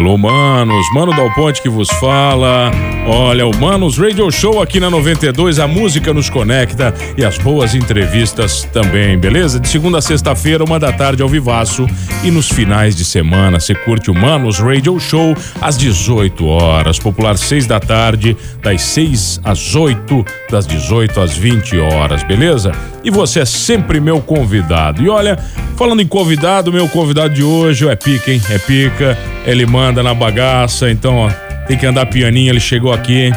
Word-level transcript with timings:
Hello, 0.00 0.16
manos. 0.16 0.86
Mano 0.94 1.14
Dal 1.14 1.30
Ponte 1.34 1.60
que 1.60 1.68
vos 1.68 1.90
fala. 2.00 2.70
Olha, 3.06 3.46
o 3.46 3.54
Manos 3.54 3.98
Radio 3.98 4.30
Show 4.30 4.62
aqui 4.62 4.80
na 4.80 4.88
92. 4.88 5.58
A 5.58 5.68
música 5.68 6.14
nos 6.14 6.30
conecta 6.30 6.94
e 7.18 7.24
as 7.24 7.36
boas 7.36 7.74
entrevistas 7.74 8.66
também, 8.72 9.18
beleza? 9.18 9.60
De 9.60 9.68
segunda 9.68 9.98
a 9.98 10.00
sexta-feira, 10.00 10.64
uma 10.64 10.80
da 10.80 10.90
tarde 10.90 11.22
ao 11.22 11.28
vivaço. 11.28 11.86
E 12.24 12.30
nos 12.30 12.48
finais 12.48 12.96
de 12.96 13.04
semana, 13.04 13.60
você 13.60 13.74
curte 13.74 14.10
o 14.10 14.14
Manos 14.14 14.58
Radio 14.58 14.98
Show 14.98 15.36
às 15.60 15.76
18 15.76 16.46
horas. 16.46 16.98
Popular 16.98 17.36
6 17.36 17.66
da 17.66 17.78
tarde, 17.78 18.34
das 18.62 18.80
6 18.80 19.42
às 19.44 19.74
8, 19.74 20.24
das 20.50 20.66
18 20.66 21.20
às 21.20 21.36
20 21.36 21.78
horas, 21.78 22.22
beleza? 22.22 22.72
E 23.04 23.10
você 23.10 23.40
é 23.40 23.44
sempre 23.44 24.00
meu 24.00 24.20
convidado. 24.20 25.02
E 25.02 25.10
olha, 25.10 25.38
falando 25.76 26.00
em 26.00 26.06
convidado, 26.06 26.72
meu 26.72 26.88
convidado 26.88 27.34
de 27.34 27.42
hoje 27.42 27.86
é 27.86 27.96
pica, 27.96 28.30
hein? 28.30 28.40
É 28.50 28.58
pica. 28.58 29.18
Ele 29.46 29.64
manda 29.90 30.04
na 30.04 30.14
bagaça, 30.14 30.88
então, 30.88 31.16
ó, 31.16 31.30
tem 31.66 31.76
que 31.76 31.84
andar 31.84 32.06
pianinho. 32.06 32.52
Ele 32.52 32.60
chegou 32.60 32.92
aqui, 32.92 33.32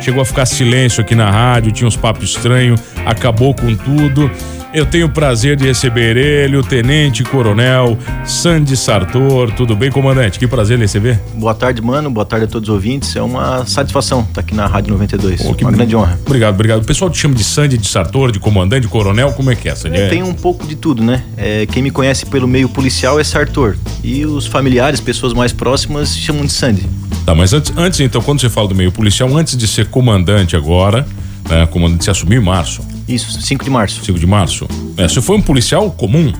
chegou 0.00 0.22
a 0.22 0.24
ficar 0.24 0.46
silêncio 0.46 1.00
aqui 1.00 1.16
na 1.16 1.28
rádio, 1.28 1.72
tinha 1.72 1.88
uns 1.88 1.96
papos 1.96 2.30
estranhos, 2.30 2.80
acabou 3.04 3.52
com 3.52 3.74
tudo. 3.74 4.30
Eu 4.76 4.84
tenho 4.84 5.06
o 5.06 5.08
prazer 5.08 5.56
de 5.56 5.64
receber 5.64 6.18
ele, 6.18 6.54
o 6.54 6.62
Tenente 6.62 7.24
Coronel 7.24 7.96
Sandy 8.26 8.76
Sartor. 8.76 9.50
Tudo 9.52 9.74
bem, 9.74 9.90
comandante? 9.90 10.38
Que 10.38 10.46
prazer 10.46 10.78
receber. 10.78 11.18
Boa 11.32 11.54
tarde, 11.54 11.80
mano. 11.80 12.10
Boa 12.10 12.26
tarde 12.26 12.44
a 12.44 12.46
todos 12.46 12.68
os 12.68 12.74
ouvintes. 12.74 13.16
É 13.16 13.22
uma 13.22 13.64
satisfação 13.64 14.20
estar 14.20 14.42
aqui 14.42 14.54
na 14.54 14.66
Rádio 14.66 14.92
92. 14.92 15.40
Oh, 15.46 15.56
uma 15.62 15.72
grande 15.72 15.96
honra. 15.96 16.20
Obrigado, 16.26 16.52
obrigado. 16.52 16.82
O 16.82 16.84
pessoal 16.84 17.10
te 17.10 17.16
chama 17.16 17.34
de 17.34 17.42
Sandy, 17.42 17.78
de 17.78 17.88
Sartor, 17.88 18.30
de 18.30 18.38
comandante, 18.38 18.82
de 18.82 18.88
coronel. 18.88 19.32
Como 19.32 19.50
é 19.50 19.56
que 19.56 19.66
é, 19.66 19.74
Sandy? 19.74 19.96
É, 19.96 20.08
tem 20.10 20.22
um 20.22 20.34
pouco 20.34 20.66
de 20.66 20.76
tudo, 20.76 21.02
né? 21.02 21.24
É, 21.38 21.64
quem 21.64 21.82
me 21.82 21.90
conhece 21.90 22.26
pelo 22.26 22.46
meio 22.46 22.68
policial 22.68 23.18
é 23.18 23.24
Sartor. 23.24 23.76
E 24.04 24.26
os 24.26 24.46
familiares, 24.46 25.00
pessoas 25.00 25.32
mais 25.32 25.54
próximas, 25.54 26.14
chamam 26.14 26.44
de 26.44 26.52
Sandy. 26.52 26.86
Tá, 27.24 27.34
mas 27.34 27.54
antes, 27.54 27.72
antes 27.78 28.00
então, 28.00 28.20
quando 28.20 28.42
você 28.42 28.50
fala 28.50 28.68
do 28.68 28.74
meio 28.74 28.92
policial, 28.92 29.34
antes 29.34 29.56
de 29.56 29.66
ser 29.66 29.86
comandante 29.86 30.54
agora, 30.54 31.06
né, 31.48 31.64
comandante 31.64 32.04
se 32.04 32.10
assumiu 32.10 32.42
em 32.42 32.44
março. 32.44 32.82
Isso, 33.08 33.40
5 33.40 33.64
de 33.64 33.70
março. 33.70 34.04
5 34.04 34.18
de 34.18 34.26
março. 34.26 34.68
É, 34.96 35.08
você 35.08 35.20
foi 35.20 35.36
um 35.36 35.42
policial 35.42 35.90
comum? 35.90 36.32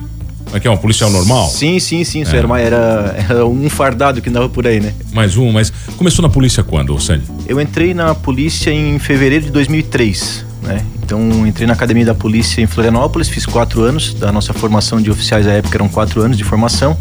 É 0.53 0.61
que 0.61 0.69
é 0.69 0.71
um 0.71 0.77
policial 0.77 1.11
normal? 1.11 1.49
Sim, 1.49 1.79
sim, 1.79 2.05
sim. 2.05 2.23
É. 2.23 2.37
era, 2.37 2.47
uma, 2.47 2.61
era, 2.61 3.17
era, 3.29 3.47
um 3.47 3.69
fardado 3.69 4.23
que 4.23 4.29
andava 4.29 4.49
por 4.49 4.67
aí, 4.67 4.81
né? 4.81 4.95
Mais 5.13 5.37
um, 5.37 5.53
mas 5.53 5.73
começou 5.97 6.23
na 6.23 6.29
polícia 6.29 6.63
quando, 6.63 6.99
Sandy? 7.01 7.25
Eu 7.47 7.61
entrei 7.61 7.93
na 7.93 8.15
polícia 8.15 8.71
em 8.71 8.99
fevereiro 8.99 9.45
de 9.45 9.51
2003, 9.51 10.45
né? 10.63 10.85
Então 11.03 11.47
entrei 11.47 11.67
na 11.67 11.73
academia 11.73 12.07
da 12.07 12.15
polícia 12.15 12.61
em 12.61 12.67
Florianópolis, 12.67 13.29
fiz 13.29 13.45
quatro 13.45 13.83
anos 13.83 14.15
da 14.15 14.33
nossa 14.33 14.53
formação 14.53 15.01
de 15.01 15.11
oficiais 15.11 15.47
à 15.47 15.53
época 15.53 15.77
eram 15.77 15.89
quatro 15.89 16.21
anos 16.21 16.37
de 16.37 16.45
formação. 16.45 16.97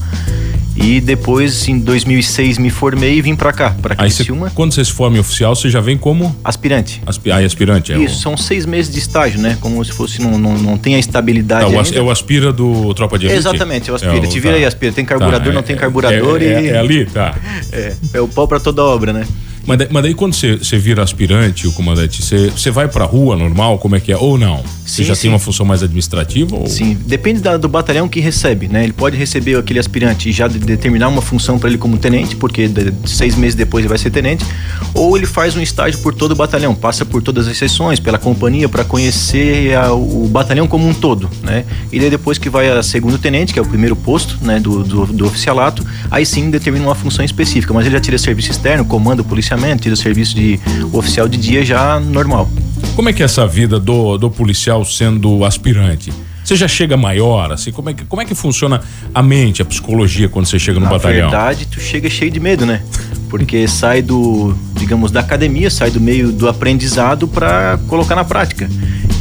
E 0.75 0.99
depois, 0.99 1.67
em 1.69 1.79
2006, 1.79 2.57
me 2.57 2.69
formei 2.69 3.15
e 3.15 3.21
vim 3.21 3.35
pra 3.35 3.53
cá, 3.53 3.75
pra 3.81 3.95
Criciúma. 3.95 4.49
Cê, 4.49 4.55
quando 4.55 4.73
você 4.73 4.83
se 4.83 4.91
forma 4.91 5.17
em 5.17 5.19
oficial, 5.19 5.55
você 5.55 5.69
já 5.69 5.79
vem 5.79 5.97
como? 5.97 6.35
Aspirante. 6.43 7.01
Aspi 7.05 7.31
ah, 7.31 7.37
aspirante, 7.37 7.93
é 7.93 7.97
Isso, 7.97 8.17
o... 8.17 8.19
são 8.19 8.37
seis 8.37 8.65
meses 8.65 8.91
de 8.91 8.99
estágio, 8.99 9.39
né? 9.39 9.57
Como 9.61 9.83
se 9.83 9.91
fosse, 9.91 10.21
não, 10.21 10.37
não, 10.37 10.57
não 10.57 10.77
tem 10.77 10.95
a 10.95 10.99
estabilidade 10.99 11.71
tá, 11.71 11.97
É 11.97 12.01
o 12.01 12.11
aspira 12.11 12.51
do 12.51 12.93
Tropa 12.93 13.17
de 13.17 13.25
Elite? 13.27 13.39
Exatamente, 13.39 13.89
é 13.89 13.93
o 13.93 13.95
aspira. 13.95 14.17
É 14.17 14.19
o, 14.19 14.29
Te 14.29 14.39
vira 14.39 14.53
tá. 14.53 14.59
aí, 14.59 14.65
aspira. 14.65 14.91
Tem 14.91 15.05
carburador, 15.05 15.47
tá, 15.47 15.53
não 15.53 15.63
tem 15.63 15.75
é, 15.75 15.79
carburador 15.79 16.41
é, 16.41 16.45
e... 16.45 16.47
É, 16.47 16.67
é, 16.71 16.77
ali, 16.77 17.05
tá. 17.05 17.35
É, 17.71 17.93
é 18.13 18.21
o 18.21 18.27
pau 18.27 18.47
pra 18.47 18.59
toda 18.59 18.83
obra, 18.83 19.13
né? 19.13 19.25
Mas, 19.65 19.77
daí, 19.79 19.87
mas 19.89 20.03
daí 20.03 20.13
quando 20.13 20.33
você, 20.33 20.77
vira 20.77 21.01
aspirante, 21.01 21.67
o 21.67 21.71
comandante, 21.71 22.21
você, 22.21 22.71
vai 22.71 22.87
pra 22.87 23.05
rua 23.05 23.35
normal, 23.35 23.79
como 23.79 23.95
é 23.95 23.99
que 23.99 24.11
é? 24.11 24.17
Ou 24.17 24.37
não? 24.37 24.63
Você 24.85 25.03
já 25.03 25.15
sim. 25.15 25.23
tem 25.23 25.31
uma 25.31 25.39
função 25.39 25.65
mais 25.65 25.81
administrativa? 25.81 26.55
Ou... 26.55 26.67
Sim, 26.67 26.97
depende 27.05 27.41
da, 27.41 27.57
do 27.57 27.67
batalhão 27.67 28.07
que 28.07 28.19
recebe, 28.19 28.67
né? 28.67 28.83
Ele 28.83 28.93
pode 28.93 29.17
receber 29.17 29.57
aquele 29.57 29.79
aspirante 29.79 30.29
e 30.29 30.31
já 30.31 30.47
de, 30.47 30.59
determinar 30.59 31.07
uma 31.07 31.21
função 31.21 31.57
para 31.57 31.69
ele 31.69 31.77
como 31.77 31.97
tenente, 31.97 32.35
porque 32.35 32.67
de, 32.67 32.93
seis 33.05 33.35
meses 33.35 33.55
depois 33.55 33.83
ele 33.83 33.89
vai 33.89 33.97
ser 33.97 34.11
tenente, 34.11 34.45
ou 34.93 35.17
ele 35.17 35.25
faz 35.25 35.55
um 35.55 35.61
estágio 35.61 35.99
por 35.99 36.13
todo 36.13 36.31
o 36.31 36.35
batalhão, 36.35 36.75
passa 36.75 37.03
por 37.03 37.21
todas 37.21 37.47
as 37.47 37.57
sessões, 37.57 37.99
pela 37.99 38.19
companhia, 38.19 38.69
para 38.69 38.83
conhecer 38.83 39.75
a, 39.75 39.91
o 39.93 40.27
batalhão 40.27 40.67
como 40.67 40.87
um 40.87 40.93
todo, 40.93 41.29
né? 41.41 41.65
E 41.91 41.99
daí 41.99 42.09
depois 42.09 42.37
que 42.37 42.49
vai 42.49 42.69
a 42.69 42.83
segundo 42.83 43.17
tenente, 43.17 43.53
que 43.53 43.59
é 43.59 43.61
o 43.61 43.65
primeiro 43.65 43.95
posto, 43.95 44.37
né, 44.41 44.59
do, 44.59 44.83
do, 44.83 45.05
do 45.07 45.25
oficialato, 45.25 45.85
aí 46.11 46.25
sim 46.25 46.49
determina 46.49 46.85
uma 46.85 46.95
função 46.95 47.25
específica, 47.25 47.73
mas 47.73 47.85
ele 47.85 47.95
já 47.95 48.01
tira 48.01 48.17
serviço 48.17 48.51
externo, 48.51 48.85
comando 48.85 49.23
policiamento, 49.55 49.83
tira 49.83 49.95
serviço 49.95 50.35
de 50.35 50.59
oficial 50.91 51.27
de 51.27 51.37
dia 51.37 51.63
já 51.63 51.99
normal. 51.99 52.49
Como 52.95 53.09
é 53.09 53.13
que 53.13 53.21
é 53.21 53.25
essa 53.25 53.47
vida 53.47 53.79
do, 53.79 54.17
do 54.17 54.29
policial 54.29 54.85
sendo 54.85 55.43
aspirante? 55.43 56.11
Você 56.43 56.55
já 56.55 56.67
chega 56.67 56.95
maior, 56.95 57.51
assim, 57.51 57.71
como 57.71 57.89
é, 57.89 57.93
que, 57.93 58.05
como 58.05 58.21
é 58.21 58.25
que 58.25 58.35
funciona 58.35 58.79
a 59.13 59.23
mente, 59.23 59.63
a 59.63 59.65
psicologia 59.65 60.29
quando 60.29 60.45
você 60.45 60.59
chega 60.59 60.79
no 60.79 60.85
Na 60.85 60.91
batalhão? 60.91 61.31
Na 61.31 61.37
verdade, 61.37 61.65
tu 61.65 61.79
chega 61.79 62.07
cheio 62.07 62.29
de 62.29 62.39
medo, 62.39 62.67
né? 62.67 62.83
Porque 63.29 63.67
sai 63.67 64.03
do, 64.03 64.55
digamos, 64.75 65.11
da 65.11 65.21
academia, 65.21 65.71
sai 65.71 65.89
do 65.89 65.99
meio 65.99 66.31
do 66.31 66.47
aprendizado 66.47 67.27
para 67.27 67.79
colocar 67.87 68.15
na 68.15 68.23
prática. 68.23 68.69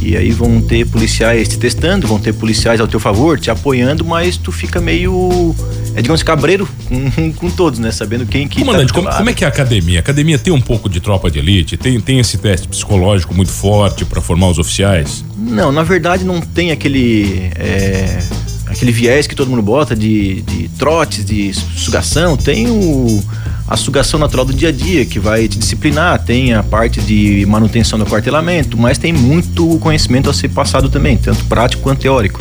E 0.03 0.19
aí 0.19 0.33
vão 0.33 0.61
ter 0.61 0.87
policiais 0.87 1.49
te 1.49 1.59
testando, 1.59 2.06
vão 2.06 2.19
ter 2.19 2.34
policiais 2.34 2.78
ao 2.78 2.87
teu 2.87 3.01
favor, 3.01 3.41
te 3.41 3.51
apoiando, 3.51 4.05
mas 4.05 4.37
tu 4.37 4.53
fica 4.53 4.78
meio, 4.78 5.56
é, 5.94 6.03
digamos, 6.03 6.22
cabreiro 6.22 6.69
com, 6.88 7.32
com 7.32 7.50
todos, 7.50 7.78
né? 7.78 7.93
Sabendo 7.93 8.27
quem 8.27 8.49
que 8.49 8.60
Comandante, 8.60 8.88
tá 8.88 8.94
como, 8.94 9.10
como, 9.10 9.31
é 9.31 9.32
que 9.32 9.44
é 9.44 9.47
a 9.47 9.50
academia? 9.50 9.99
A 9.99 10.00
academia 10.00 10.38
tem 10.38 10.53
um 10.53 10.60
pouco 10.60 10.88
de 10.88 11.00
tropa 11.00 11.31
de 11.31 11.38
elite? 11.38 11.77
Tem, 11.77 12.00
tem 12.00 12.19
esse 12.19 12.38
teste 12.38 12.66
psicológico 12.66 13.34
muito 13.34 13.53
forte 13.53 14.04
para 14.04 14.21
formar 14.21 14.49
os 14.49 14.59
oficiais? 14.59 15.25
Não, 15.37 15.71
na 15.71 15.83
verdade 15.83 16.25
não 16.25 16.41
tem 16.41 16.71
aquele... 16.71 17.50
É, 17.56 18.19
aquele 18.66 18.91
viés 18.91 19.27
que 19.27 19.37
todo 19.37 19.49
mundo 19.49 19.62
bota 19.62 19.94
de, 19.94 20.43
de 20.43 20.69
trotes, 20.77 21.25
de 21.25 21.53
sugação. 21.54 22.37
Tem 22.37 22.69
o 22.69 23.22
a 23.66 23.77
sugação 23.77 24.21
natural 24.21 24.44
do 24.44 24.53
dia 24.53 24.69
a 24.69 24.72
dia, 24.72 25.06
que 25.06 25.19
vai 25.19 25.49
te 25.49 25.59
disciplinar, 25.59 26.22
tem 26.22 26.53
a 26.53 26.62
parte 26.62 27.00
de 27.00 27.47
manutenção 27.47 27.99
do 27.99 28.04
quartelamento, 28.04 28.77
mas 28.77 28.99
tem 28.99 29.12
muito 29.12 29.78
conhecimento 29.78 30.28
a 30.28 30.34
ser 30.34 30.50
passado 30.50 30.91
também, 30.91 31.16
tanto 31.16 31.44
prático 31.47 31.83
quanto 31.83 32.00
teórico. 32.00 32.41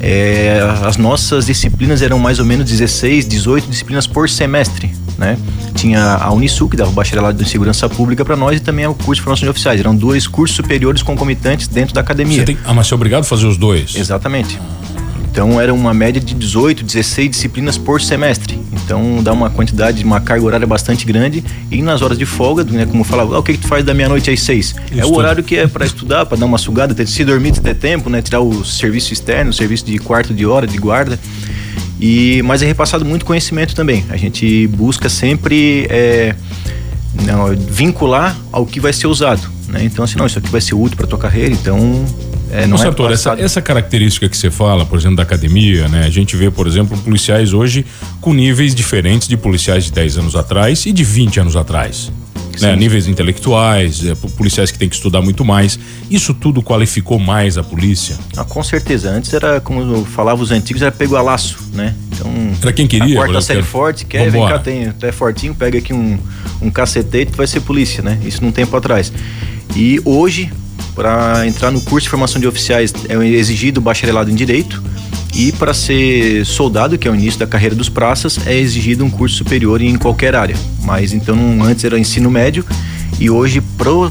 É, 0.00 0.60
as 0.84 0.96
nossas 0.96 1.46
disciplinas 1.46 2.02
eram 2.02 2.18
mais 2.18 2.38
ou 2.38 2.44
menos 2.44 2.68
16, 2.68 3.26
18 3.26 3.68
disciplinas 3.68 4.06
por 4.06 4.28
semestre, 4.28 4.92
né? 5.16 5.36
Tinha 5.74 6.14
a 6.14 6.32
Unisul, 6.32 6.68
que 6.68 6.76
dava 6.76 6.90
o 6.90 6.92
bacharelado 6.92 7.42
de 7.42 7.48
segurança 7.48 7.88
pública 7.88 8.24
para 8.24 8.36
nós, 8.36 8.58
e 8.58 8.60
também 8.60 8.86
o 8.86 8.94
curso 8.94 9.16
de 9.16 9.22
formação 9.22 9.46
de 9.46 9.50
oficiais. 9.50 9.80
Eram 9.80 9.94
dois 9.94 10.26
cursos 10.26 10.56
superiores 10.56 11.02
concomitantes 11.02 11.68
dentro 11.68 11.94
da 11.94 12.00
academia. 12.00 12.44
Tem, 12.44 12.56
ah, 12.64 12.72
mas 12.72 12.86
você 12.86 12.94
é 12.94 12.96
obrigado 12.96 13.20
a 13.22 13.24
fazer 13.24 13.46
os 13.46 13.56
dois? 13.56 13.96
Exatamente. 13.96 14.58
Então 15.38 15.60
era 15.60 15.72
uma 15.72 15.94
média 15.94 16.20
de 16.20 16.34
18, 16.34 16.82
16 16.82 17.30
disciplinas 17.30 17.78
por 17.78 18.02
semestre. 18.02 18.58
Então 18.72 19.22
dá 19.22 19.32
uma 19.32 19.48
quantidade, 19.48 20.02
uma 20.02 20.20
carga 20.20 20.44
horária 20.44 20.66
bastante 20.66 21.06
grande. 21.06 21.44
E 21.70 21.80
nas 21.80 22.02
horas 22.02 22.18
de 22.18 22.26
folga, 22.26 22.64
né, 22.64 22.84
como 22.84 23.02
eu 23.02 23.04
falava, 23.04 23.36
ah, 23.36 23.38
o 23.38 23.42
que, 23.44 23.52
que 23.52 23.60
tu 23.60 23.68
faz 23.68 23.84
da 23.84 23.94
meia-noite 23.94 24.32
às 24.32 24.40
seis? 24.40 24.74
é 24.90 25.06
o 25.06 25.14
horário 25.14 25.44
que 25.44 25.56
é 25.56 25.68
para 25.68 25.86
estudar, 25.86 26.26
para 26.26 26.36
dar 26.36 26.44
uma 26.44 26.58
sugada, 26.58 26.92
ter, 26.92 27.06
se 27.06 27.24
dormir, 27.24 27.52
ter 27.52 27.76
tempo, 27.76 28.10
né? 28.10 28.20
Tirar 28.20 28.40
o 28.40 28.64
serviço 28.64 29.12
externo, 29.12 29.52
o 29.52 29.54
serviço 29.54 29.86
de 29.86 29.96
quarto 29.98 30.34
de 30.34 30.44
hora, 30.44 30.66
de 30.66 30.76
guarda. 30.76 31.16
E, 32.00 32.42
mas 32.42 32.60
é 32.60 32.66
repassado 32.66 33.04
muito 33.04 33.24
conhecimento 33.24 33.76
também. 33.76 34.04
A 34.10 34.16
gente 34.16 34.66
busca 34.66 35.08
sempre 35.08 35.86
é, 35.88 36.34
não, 37.24 37.54
vincular 37.54 38.36
ao 38.50 38.66
que 38.66 38.80
vai 38.80 38.92
ser 38.92 39.06
usado. 39.06 39.48
Né? 39.68 39.84
Então, 39.84 40.04
assim, 40.04 40.18
não, 40.18 40.26
isso 40.26 40.40
aqui 40.40 40.50
vai 40.50 40.60
ser 40.60 40.74
útil 40.74 40.96
para 40.96 41.06
tua 41.06 41.18
carreira, 41.18 41.54
então 41.54 42.04
é, 42.50 42.66
não 42.66 42.76
é 42.76 43.12
essa, 43.12 43.32
essa 43.38 43.62
característica 43.62 44.28
que 44.28 44.36
você 44.36 44.50
fala, 44.50 44.86
por 44.86 44.98
exemplo, 44.98 45.16
da 45.16 45.22
academia, 45.22 45.88
né? 45.88 46.04
A 46.04 46.10
gente 46.10 46.36
vê, 46.36 46.50
por 46.50 46.66
exemplo, 46.66 46.96
policiais 46.98 47.52
hoje 47.52 47.84
com 48.20 48.32
níveis 48.32 48.74
diferentes 48.74 49.28
de 49.28 49.36
policiais 49.36 49.84
de 49.84 49.92
10 49.92 50.18
anos 50.18 50.36
atrás 50.36 50.86
e 50.86 50.92
de 50.92 51.04
20 51.04 51.40
anos 51.40 51.56
atrás. 51.56 52.10
Né? 52.60 52.74
Níveis 52.74 53.06
intelectuais, 53.06 54.04
é, 54.04 54.14
policiais 54.14 54.70
que 54.70 54.78
têm 54.78 54.88
que 54.88 54.96
estudar 54.96 55.20
muito 55.20 55.44
mais. 55.44 55.78
Isso 56.10 56.34
tudo 56.34 56.60
qualificou 56.60 57.18
mais 57.18 57.56
a 57.56 57.62
polícia? 57.62 58.16
Ah, 58.36 58.44
com 58.44 58.62
certeza. 58.64 59.10
Antes 59.10 59.32
era, 59.32 59.60
como 59.60 60.04
falavam 60.04 60.42
os 60.42 60.50
antigos, 60.50 60.82
era 60.82 60.90
pego 60.90 61.14
a 61.14 61.22
laço, 61.22 61.58
né? 61.72 61.94
Então. 62.12 62.32
Era 62.60 62.72
quem 62.72 62.86
queria. 62.86 63.14
A 63.14 63.24
quarta 63.24 63.40
série 63.40 63.62
forte, 63.62 64.04
quer, 64.04 64.30
Vambora. 64.30 64.30
vem 64.30 64.48
cá, 64.48 64.58
tem, 64.58 64.92
tu 64.92 65.06
é 65.06 65.12
fortinho, 65.12 65.54
pega 65.54 65.78
aqui 65.78 65.92
um, 65.92 66.18
um 66.60 66.70
cacetete, 66.70 67.32
tu 67.32 67.36
vai 67.36 67.46
ser 67.46 67.60
polícia, 67.60 68.02
né? 68.02 68.18
Isso 68.24 68.42
num 68.42 68.50
tempo 68.50 68.76
atrás. 68.76 69.12
E 69.76 70.00
hoje, 70.04 70.50
para 70.98 71.46
entrar 71.46 71.70
no 71.70 71.80
curso 71.80 72.06
de 72.06 72.10
formação 72.10 72.40
de 72.40 72.48
oficiais 72.48 72.92
é 73.08 73.14
exigido 73.24 73.80
bacharelado 73.80 74.32
em 74.32 74.34
direito 74.34 74.82
e 75.32 75.52
para 75.52 75.72
ser 75.72 76.44
soldado, 76.44 76.98
que 76.98 77.06
é 77.06 77.10
o 77.10 77.14
início 77.14 77.38
da 77.38 77.46
carreira 77.46 77.76
dos 77.76 77.88
praças, 77.88 78.44
é 78.44 78.58
exigido 78.58 79.04
um 79.04 79.10
curso 79.10 79.36
superior 79.36 79.80
em 79.80 79.96
qualquer 79.96 80.34
área. 80.34 80.56
Mas 80.82 81.12
então 81.12 81.62
antes 81.62 81.84
era 81.84 81.96
ensino 81.96 82.28
médio 82.28 82.64
e 83.20 83.30
hoje 83.30 83.62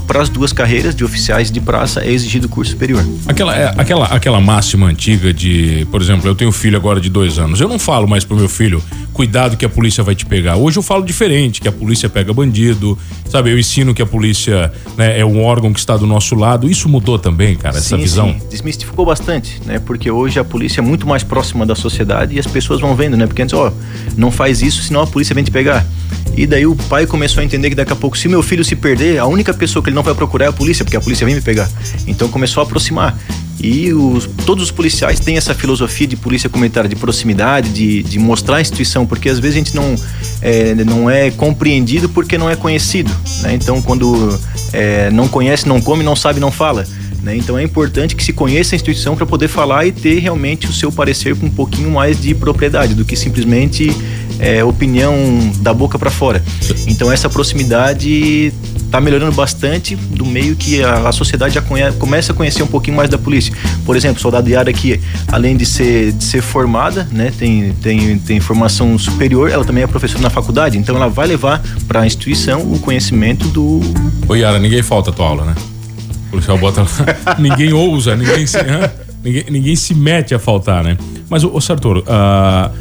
para 0.06 0.22
as 0.22 0.28
duas 0.28 0.52
carreiras 0.52 0.94
de 0.94 1.04
oficiais 1.04 1.50
de 1.50 1.60
praça 1.60 2.00
é 2.00 2.10
exigido 2.10 2.48
curso 2.48 2.72
superior. 2.72 3.06
Aquela, 3.26 3.56
é, 3.56 3.74
aquela, 3.76 4.06
aquela 4.06 4.40
máxima 4.40 4.86
antiga 4.86 5.32
de, 5.32 5.86
por 5.90 6.00
exemplo, 6.00 6.26
eu 6.26 6.34
tenho 6.34 6.50
um 6.50 6.52
filho 6.52 6.76
agora 6.76 7.00
de 7.00 7.10
dois 7.10 7.38
anos, 7.38 7.60
eu 7.60 7.68
não 7.68 7.78
falo 7.78 8.08
mais 8.08 8.24
pro 8.24 8.36
meu 8.36 8.48
filho, 8.48 8.82
cuidado 9.12 9.56
que 9.56 9.64
a 9.64 9.68
polícia 9.68 10.02
vai 10.02 10.14
te 10.14 10.24
pegar. 10.24 10.56
Hoje 10.56 10.78
eu 10.78 10.82
falo 10.82 11.04
diferente, 11.04 11.60
que 11.60 11.68
a 11.68 11.72
polícia 11.72 12.08
pega 12.08 12.32
bandido, 12.32 12.96
sabe? 13.28 13.50
Eu 13.50 13.58
ensino 13.58 13.92
que 13.92 14.00
a 14.00 14.06
polícia 14.06 14.72
né, 14.96 15.18
é 15.18 15.24
um 15.24 15.42
órgão 15.42 15.72
que 15.72 15.80
está 15.80 15.96
do 15.96 16.06
nosso 16.06 16.34
lado. 16.34 16.70
Isso 16.70 16.88
mudou 16.88 17.18
também, 17.18 17.56
cara, 17.56 17.76
essa 17.76 17.96
sim, 17.96 18.02
visão? 18.02 18.32
Sim. 18.32 18.46
Desmistificou 18.48 19.04
bastante, 19.04 19.60
né? 19.66 19.78
Porque 19.78 20.10
hoje 20.10 20.38
a 20.38 20.44
polícia 20.44 20.80
é 20.80 20.82
muito 20.82 21.06
mais 21.06 21.22
próxima 21.22 21.66
da 21.66 21.74
sociedade 21.74 22.36
e 22.36 22.38
as 22.38 22.46
pessoas 22.46 22.80
vão 22.80 22.94
vendo, 22.94 23.16
né? 23.16 23.26
Porque 23.26 23.42
antes, 23.42 23.54
ó, 23.54 23.72
não 24.16 24.30
faz 24.30 24.62
isso, 24.62 24.82
senão 24.82 25.02
a 25.02 25.06
polícia 25.06 25.34
vem 25.34 25.42
te 25.42 25.50
pegar. 25.50 25.84
E 26.36 26.46
daí 26.46 26.64
o 26.64 26.76
pai 26.76 27.04
começou 27.04 27.40
a 27.40 27.44
entender 27.44 27.68
que 27.70 27.74
daqui 27.74 27.92
a 27.92 27.96
pouco, 27.96 28.16
se 28.16 28.28
meu 28.28 28.44
filho 28.44 28.64
se 28.64 28.76
perder, 28.76 29.18
a 29.18 29.26
única 29.26 29.52
pessoa 29.58 29.82
que 29.82 29.90
ele 29.90 29.96
não 29.96 30.02
vai 30.02 30.14
procurar 30.14 30.46
é 30.46 30.48
a 30.48 30.52
polícia, 30.52 30.84
porque 30.84 30.96
a 30.96 31.00
polícia 31.00 31.26
vem 31.26 31.34
me 31.34 31.40
pegar. 31.40 31.68
Então 32.06 32.28
começou 32.28 32.62
a 32.62 32.64
aproximar. 32.64 33.18
E 33.60 33.92
os, 33.92 34.28
todos 34.46 34.64
os 34.64 34.70
policiais 34.70 35.18
têm 35.18 35.36
essa 35.36 35.52
filosofia 35.52 36.06
de 36.06 36.16
polícia 36.16 36.48
comunitária, 36.48 36.88
de 36.88 36.94
proximidade, 36.94 37.70
de, 37.70 38.02
de 38.04 38.18
mostrar 38.18 38.56
a 38.56 38.60
instituição, 38.60 39.04
porque 39.04 39.28
às 39.28 39.40
vezes 39.40 39.56
a 39.56 39.58
gente 39.58 39.74
não 39.74 39.96
é, 40.40 40.74
não 40.76 41.10
é 41.10 41.30
compreendido 41.32 42.08
porque 42.08 42.38
não 42.38 42.48
é 42.48 42.54
conhecido. 42.54 43.10
Né? 43.42 43.54
Então, 43.54 43.82
quando 43.82 44.38
é, 44.72 45.10
não 45.10 45.26
conhece, 45.26 45.66
não 45.66 45.80
come, 45.80 46.04
não 46.04 46.14
sabe, 46.14 46.38
não 46.38 46.52
fala. 46.52 46.86
Né? 47.22 47.36
Então 47.36 47.58
é 47.58 47.62
importante 47.62 48.14
que 48.14 48.22
se 48.22 48.32
conheça 48.32 48.74
a 48.74 48.76
instituição 48.76 49.16
para 49.16 49.26
poder 49.26 49.48
falar 49.48 49.86
e 49.86 49.92
ter 49.92 50.18
realmente 50.18 50.68
o 50.68 50.72
seu 50.72 50.92
parecer 50.92 51.34
com 51.36 51.46
um 51.46 51.50
pouquinho 51.50 51.90
mais 51.90 52.20
de 52.20 52.34
propriedade 52.34 52.94
do 52.94 53.04
que 53.04 53.16
simplesmente 53.16 53.90
é, 54.38 54.62
opinião 54.62 55.14
da 55.60 55.74
boca 55.74 55.98
para 55.98 56.10
fora. 56.10 56.42
Então 56.86 57.10
essa 57.10 57.28
proximidade 57.28 58.52
está 58.88 59.00
melhorando 59.00 59.32
bastante 59.32 59.94
do 59.94 60.24
meio 60.24 60.56
que 60.56 60.82
a, 60.82 61.08
a 61.08 61.12
sociedade 61.12 61.54
já 61.54 61.62
conhece, 61.62 61.96
começa 61.98 62.32
a 62.32 62.34
conhecer 62.34 62.62
um 62.62 62.66
pouquinho 62.66 62.96
mais 62.96 63.08
da 63.08 63.18
polícia. 63.18 63.54
Por 63.84 63.96
exemplo, 63.96 64.20
soldado 64.20 64.48
Yara 64.48 64.70
aqui, 64.70 65.00
além 65.30 65.56
de 65.56 65.66
ser, 65.66 66.12
de 66.12 66.24
ser 66.24 66.40
formada, 66.40 67.06
né, 67.12 67.30
tem, 67.38 67.72
tem, 67.82 68.18
tem 68.18 68.40
formação 68.40 68.98
superior, 68.98 69.50
ela 69.50 69.64
também 69.64 69.84
é 69.84 69.86
professora 69.86 70.22
na 70.22 70.30
faculdade, 70.30 70.78
então 70.78 70.96
ela 70.96 71.08
vai 71.08 71.26
levar 71.26 71.62
para 71.86 72.00
a 72.00 72.06
instituição 72.06 72.60
o 72.60 72.78
conhecimento 72.78 73.46
do. 73.48 73.80
Ô 74.26 74.34
Yara, 74.34 74.58
ninguém 74.58 74.82
falta 74.82 75.10
a 75.10 75.12
tua 75.12 75.26
aula, 75.26 75.44
né? 75.44 75.54
O 76.26 76.30
policial 76.30 76.58
bota 76.58 76.82
lá. 76.82 76.88
ninguém 77.38 77.72
ousa, 77.72 78.16
ninguém 78.16 78.46
se, 78.46 78.56
ninguém, 79.22 79.44
ninguém 79.50 79.76
se 79.76 79.94
mete 79.94 80.34
a 80.34 80.38
faltar, 80.38 80.82
né? 80.82 80.96
Mas, 81.28 81.44
ô 81.44 81.60
Sartor, 81.60 81.98
uh, 81.98 82.74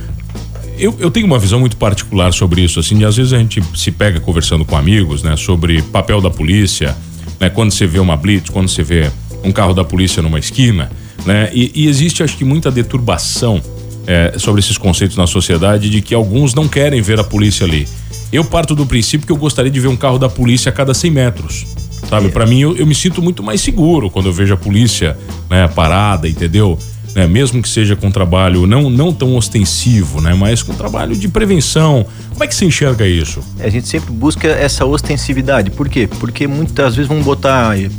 eu, 0.78 0.96
eu 1.00 1.12
tenho 1.12 1.26
uma 1.26 1.40
visão 1.40 1.60
muito 1.60 1.78
particular 1.78 2.32
sobre 2.34 2.62
isso, 2.62 2.80
assim, 2.80 3.00
e 3.00 3.06
às 3.06 3.18
vezes 3.18 3.34
a 3.34 3.38
gente 3.38 3.62
se 3.76 3.92
pega 3.92 4.20
conversando 4.20 4.64
com 4.64 4.76
amigos, 4.76 5.24
né, 5.24 5.36
sobre 5.36 5.82
papel 5.82 6.22
da 6.22 6.30
polícia, 6.30 6.96
né, 7.40 7.50
quando 7.50 7.72
você 7.72 7.88
vê 7.88 8.00
uma 8.00 8.16
blitz, 8.16 8.50
quando 8.50 8.68
você 8.68 8.84
vê 8.84 9.12
um 9.44 9.52
carro 9.52 9.74
da 9.74 9.84
polícia 9.84 10.22
numa 10.22 10.40
esquina, 10.40 10.92
né, 11.26 11.50
e, 11.54 11.72
e 11.74 11.88
existe, 11.88 12.24
acho 12.24 12.38
que, 12.38 12.46
muita 12.46 12.72
deturbação 12.72 13.62
é, 14.06 14.34
sobre 14.38 14.62
esses 14.62 14.78
conceitos 14.78 15.18
na 15.18 15.28
sociedade 15.28 15.90
de 15.90 16.02
que 16.02 16.16
alguns 16.16 16.54
não 16.54 16.68
querem 16.68 17.02
ver 17.02 17.20
a 17.20 17.24
polícia 17.24 17.66
ali. 17.66 17.88
Eu 18.32 18.44
parto 18.44 18.74
do 18.74 18.86
princípio 18.86 19.26
que 19.26 19.32
eu 19.32 19.38
gostaria 19.38 19.72
de 19.72 19.80
ver 19.80 19.88
um 19.88 19.98
carro 19.98 20.18
da 20.18 20.30
polícia 20.30 20.70
a 20.70 20.72
cada 20.72 20.94
100 20.94 21.12
metros. 21.12 21.66
Sabe, 22.10 22.28
é. 22.28 22.30
para 22.30 22.46
mim 22.46 22.62
eu, 22.62 22.78
eu, 22.78 22.86
me 22.86 22.96
sinto 22.96 23.22
muito 23.22 23.44
mais 23.44 23.60
seguro 23.60 24.10
quando 24.10 24.28
eu 24.28 24.34
vejo 24.34 24.54
a 24.54 24.58
polícia, 24.58 25.18
né, 25.50 25.68
parada, 25.68 26.28
entendeu? 26.28 26.78
Né? 27.18 27.26
Mesmo 27.26 27.64
que 27.64 27.68
seja 27.68 27.96
com 27.96 28.12
trabalho 28.12 28.68
não, 28.68 28.92
não 28.92 29.12
tão 29.12 29.36
ostensivo, 29.36 30.22
né? 30.22 30.36
Mas 30.36 30.62
com 30.62 30.76
trabalho 30.76 31.16
de 31.16 31.28
prevenção. 31.28 32.06
Como 32.30 32.44
é 32.44 32.48
que 32.48 32.54
você 32.54 32.66
enxerga 32.66 33.08
isso? 33.08 33.44
A 33.60 33.70
gente 33.70 33.88
sempre 33.88 34.12
busca 34.12 34.48
essa 34.48 34.86
ostensividade. 34.86 35.72
Por 35.72 35.90
quê? 35.90 36.08
Porque 36.20 36.46
muitas 36.46 36.96
vezes 36.96 37.10
vamos 37.10 37.26
botar, 37.26 37.76
é, 37.76 37.90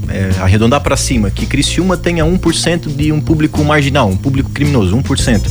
arredondar 0.41 0.81
para 0.81 0.97
cima, 0.97 1.31
que 1.33 1.47
Criciúma 1.47 1.97
tenha 1.97 2.25
1% 2.25 2.95
de 2.95 3.11
um 3.11 3.21
público 3.21 3.65
marginal, 3.65 4.09
um 4.09 4.17
público 4.17 4.51
criminoso, 4.51 4.97
1%. 4.97 5.43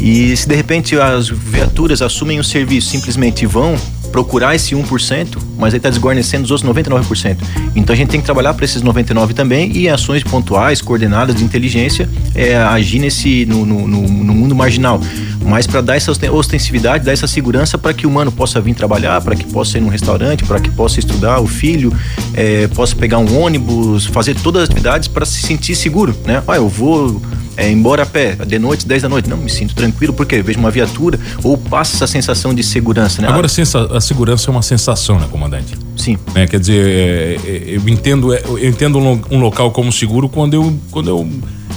E 0.00 0.34
se 0.34 0.48
de 0.48 0.54
repente 0.54 0.98
as 0.98 1.28
viaturas 1.28 2.00
assumem 2.00 2.40
o 2.40 2.44
serviço 2.44 2.88
simplesmente 2.88 3.44
vão 3.44 3.76
procurar 4.10 4.54
esse 4.54 4.74
1%, 4.74 5.38
mas 5.58 5.74
aí 5.74 5.78
está 5.78 5.88
desguarnecendo 5.88 6.44
os 6.44 6.50
outros 6.50 6.68
99%. 6.68 7.38
Então 7.74 7.94
a 7.94 7.96
gente 7.96 8.08
tem 8.08 8.20
que 8.20 8.26
trabalhar 8.26 8.54
para 8.54 8.64
esses 8.64 8.82
99% 8.82 9.34
também 9.34 9.70
e 9.76 9.88
ações 9.88 10.22
pontuais, 10.22 10.80
coordenadas 10.80 11.34
de 11.36 11.44
inteligência, 11.44 12.08
é, 12.34 12.56
agir 12.56 12.98
nesse, 12.98 13.46
no, 13.46 13.64
no, 13.64 13.86
no, 13.86 14.02
no 14.02 14.34
mundo 14.34 14.54
marginal. 14.54 15.00
Mas 15.48 15.66
para 15.66 15.80
dar 15.80 15.96
essa 15.96 16.12
ostensividade, 16.12 17.04
dar 17.04 17.12
essa 17.12 17.26
segurança 17.26 17.78
para 17.78 17.94
que 17.94 18.06
o 18.06 18.10
humano 18.10 18.30
possa 18.30 18.60
vir 18.60 18.74
trabalhar, 18.74 19.20
para 19.22 19.34
que 19.34 19.44
possa 19.46 19.78
ir 19.78 19.80
num 19.80 19.88
restaurante, 19.88 20.44
para 20.44 20.60
que 20.60 20.70
possa 20.70 21.00
estudar 21.00 21.40
o 21.40 21.46
filho, 21.46 21.90
é, 22.34 22.68
possa 22.68 22.94
pegar 22.94 23.18
um 23.18 23.40
ônibus, 23.40 24.04
fazer 24.06 24.34
todas 24.34 24.64
as 24.64 24.68
atividades 24.68 25.08
para 25.08 25.24
se 25.24 25.40
sentir 25.40 25.74
seguro, 25.74 26.14
né? 26.26 26.42
Ah, 26.46 26.56
eu 26.56 26.68
vou 26.68 27.20
é, 27.56 27.68
embora 27.70 28.02
a 28.02 28.06
pé, 28.06 28.36
de 28.46 28.58
noite, 28.58 28.86
10 28.86 29.02
da 29.02 29.08
noite. 29.08 29.28
Não, 29.28 29.38
me 29.38 29.50
sinto 29.50 29.74
tranquilo 29.74 30.12
porque 30.12 30.40
vejo 30.42 30.60
uma 30.60 30.70
viatura 30.70 31.18
ou 31.42 31.56
passa 31.56 31.96
essa 31.96 32.06
sensação 32.06 32.54
de 32.54 32.62
segurança, 32.62 33.22
né? 33.22 33.28
Agora, 33.28 33.46
a 33.46 34.00
segurança 34.00 34.48
é 34.48 34.52
uma 34.52 34.62
sensação, 34.62 35.18
né, 35.18 35.26
comandante? 35.30 35.74
Sim. 35.96 36.16
Né, 36.34 36.46
quer 36.46 36.60
dizer, 36.60 36.86
é, 36.86 37.36
é, 37.44 37.62
eu 37.66 37.88
entendo, 37.88 38.32
é, 38.34 38.42
eu 38.46 38.68
entendo 38.68 38.98
um 38.98 39.40
local 39.40 39.70
como 39.72 39.90
seguro 39.90 40.28
quando 40.28 40.54
eu, 40.54 40.78
quando 40.90 41.08
eu 41.08 41.28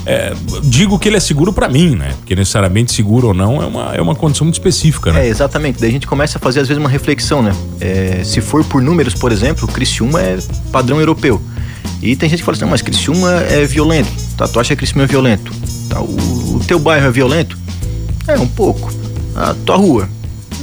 é, 0.06 0.34
digo 0.64 0.98
que 0.98 1.08
ele 1.08 1.18
é 1.18 1.20
seguro 1.20 1.54
para 1.54 1.70
mim, 1.70 1.96
né? 1.96 2.14
Porque 2.18 2.36
necessariamente 2.36 2.92
seguro 2.92 3.30
ou 3.30 3.34
não 3.34 3.62
é 3.62 3.66
uma, 3.66 3.96
é 3.96 4.02
uma 4.02 4.16
condição 4.16 4.46
muito 4.46 4.56
específica, 4.56 5.12
né? 5.12 5.26
É, 5.26 5.30
exatamente. 5.30 5.80
Daí 5.80 5.90
a 5.90 5.94
gente 5.94 6.08
começa 6.08 6.38
a 6.38 6.42
fazer 6.42 6.60
às 6.60 6.68
vezes 6.68 6.80
uma 6.80 6.90
reflexão, 6.90 7.42
né? 7.42 7.56
É, 7.80 8.24
se 8.24 8.42
for 8.42 8.64
por 8.64 8.82
números, 8.82 9.14
por 9.14 9.32
exemplo, 9.32 9.68
Criciúma 9.68 10.22
é 10.22 10.40
padrão 10.72 11.00
europeu. 11.00 11.42
E 12.02 12.16
tem 12.16 12.28
gente 12.28 12.40
que 12.40 12.46
fala 12.46 12.56
assim, 12.56 12.64
não, 12.64 12.72
mas 12.72 12.82
Criciúma 12.82 13.32
é 13.32 13.64
violento. 13.66 14.12
Tá, 14.36 14.48
tu 14.48 14.60
acha 14.60 14.70
que 14.70 14.80
Criciúma 14.80 15.04
é 15.04 15.08
violento? 15.08 15.52
Tá, 15.88 16.02
o, 16.02 16.56
o 16.56 16.64
teu 16.66 16.80
bairro 16.80 17.08
é 17.08 17.12
violento? 17.12 17.58
É, 18.28 18.38
um 18.40 18.48
pouco. 18.48 18.92
A 19.36 19.54
tua 19.66 19.78
rua? 19.78 20.10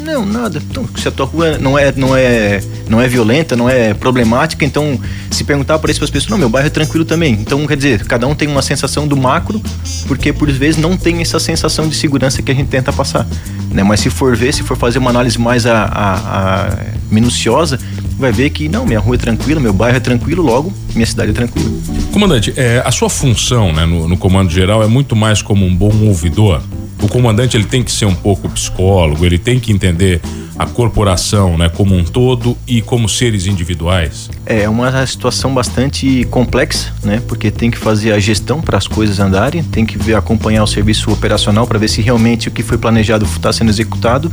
Não, 0.09 0.25
nada. 0.25 0.63
Então, 0.71 0.89
se 0.97 1.07
a 1.07 1.11
tua 1.11 1.27
rua 1.27 1.59
não 1.59 1.79
é, 1.79 1.93
não 1.95 2.17
é, 2.17 2.63
não 2.89 2.99
é 2.99 3.07
violenta, 3.07 3.55
não 3.55 3.69
é 3.69 3.93
problemática, 3.93 4.65
então 4.65 4.99
se 5.31 5.45
perguntar 5.45 5.79
para 5.79 5.91
isso 5.91 6.01
para 6.01 6.07
as 6.07 6.11
pessoas, 6.11 6.31
não, 6.31 6.39
meu 6.39 6.49
bairro 6.49 6.67
é 6.67 6.71
tranquilo 6.71 7.05
também. 7.05 7.35
Então, 7.35 7.67
quer 7.67 7.77
dizer, 7.77 8.05
cada 8.07 8.27
um 8.27 8.35
tem 8.35 8.49
uma 8.49 8.63
sensação 8.63 9.07
do 9.07 9.19
macro, 9.19 9.61
porque 10.07 10.33
por 10.33 10.51
vezes 10.51 10.81
não 10.81 10.97
tem 10.97 11.21
essa 11.21 11.39
sensação 11.39 11.87
de 11.87 11.95
segurança 11.95 12.41
que 12.41 12.51
a 12.51 12.55
gente 12.55 12.69
tenta 12.69 12.91
passar. 12.91 13.27
Né? 13.71 13.83
Mas 13.83 14.01
se 14.01 14.09
for 14.09 14.35
ver, 14.35 14.55
se 14.55 14.63
for 14.63 14.79
fazer 14.79 14.99
uma 14.99 15.11
análise 15.11 15.39
mais 15.39 15.67
a, 15.67 15.85
a, 15.85 16.69
a 16.69 16.77
minuciosa, 17.11 17.79
vai 18.19 18.33
ver 18.33 18.49
que 18.49 18.67
não, 18.67 18.87
minha 18.87 19.01
rua 19.01 19.17
é 19.17 19.19
tranquila, 19.19 19.61
meu 19.61 19.75
bairro 19.75 19.99
é 19.99 20.01
tranquilo, 20.01 20.43
logo 20.43 20.73
minha 20.95 21.07
cidade 21.07 21.33
é 21.33 21.35
tranquila. 21.35 21.71
Comandante, 22.13 22.55
é, 22.57 22.83
a 22.83 22.91
sua 22.91 23.11
função 23.11 23.75
né, 23.75 23.85
no, 23.85 24.09
no 24.09 24.17
comando 24.17 24.51
geral 24.51 24.83
é 24.83 24.87
muito 24.87 25.15
mais 25.15 25.43
como 25.43 25.67
um 25.67 25.75
bom 25.75 25.93
ouvidor 26.07 26.63
o 27.01 27.09
comandante 27.09 27.57
ele 27.57 27.65
tem 27.65 27.83
que 27.83 27.93
ser 27.93 28.07
um 28.07 28.15
pouco 28.15 28.49
psicólogo, 28.49 29.25
ele 29.25 29.39
tem 29.39 29.61
que 29.61 29.73
entender 29.73 30.21
a 30.59 30.67
corporação, 30.67 31.57
né, 31.57 31.69
como 31.69 31.95
um 31.97 32.03
todo 32.03 32.59
e 32.67 32.83
como 32.83 33.09
seres 33.09 33.47
individuais. 33.47 34.29
É 34.45 34.69
uma 34.69 35.07
situação 35.07 35.55
bastante 35.55 36.27
complexa, 36.31 36.93
né, 37.05 37.23
porque 37.29 37.51
tem 37.51 37.71
que 37.71 37.79
fazer 37.79 38.13
a 38.13 38.19
gestão 38.19 38.61
para 38.61 38.77
as 38.77 38.89
coisas 38.89 39.21
andarem, 39.21 39.63
tem 39.63 39.87
que 39.87 39.97
ver 39.97 40.17
acompanhar 40.17 40.65
o 40.65 40.67
serviço 40.67 41.13
operacional 41.13 41.67
para 41.67 41.79
ver 41.79 41.89
se 41.89 42.03
realmente 42.03 42.49
o 42.49 42.51
que 42.51 42.65
foi 42.65 42.77
planejado 42.77 43.25
está 43.25 43.53
sendo 43.53 43.71
executado 43.71 44.33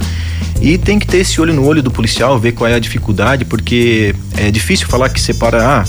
e 0.59 0.79
tem 0.79 0.97
que 0.97 1.05
ter 1.05 1.17
esse 1.17 1.39
olho 1.39 1.53
no 1.53 1.63
olho 1.63 1.83
do 1.83 1.91
policial, 1.91 2.39
ver 2.39 2.53
qual 2.53 2.67
é 2.67 2.73
a 2.73 2.79
dificuldade, 2.79 3.45
porque 3.45 4.15
é 4.35 4.49
difícil 4.49 4.87
falar 4.87 5.09
que 5.09 5.21
separa 5.21 5.63
ah, 5.63 5.85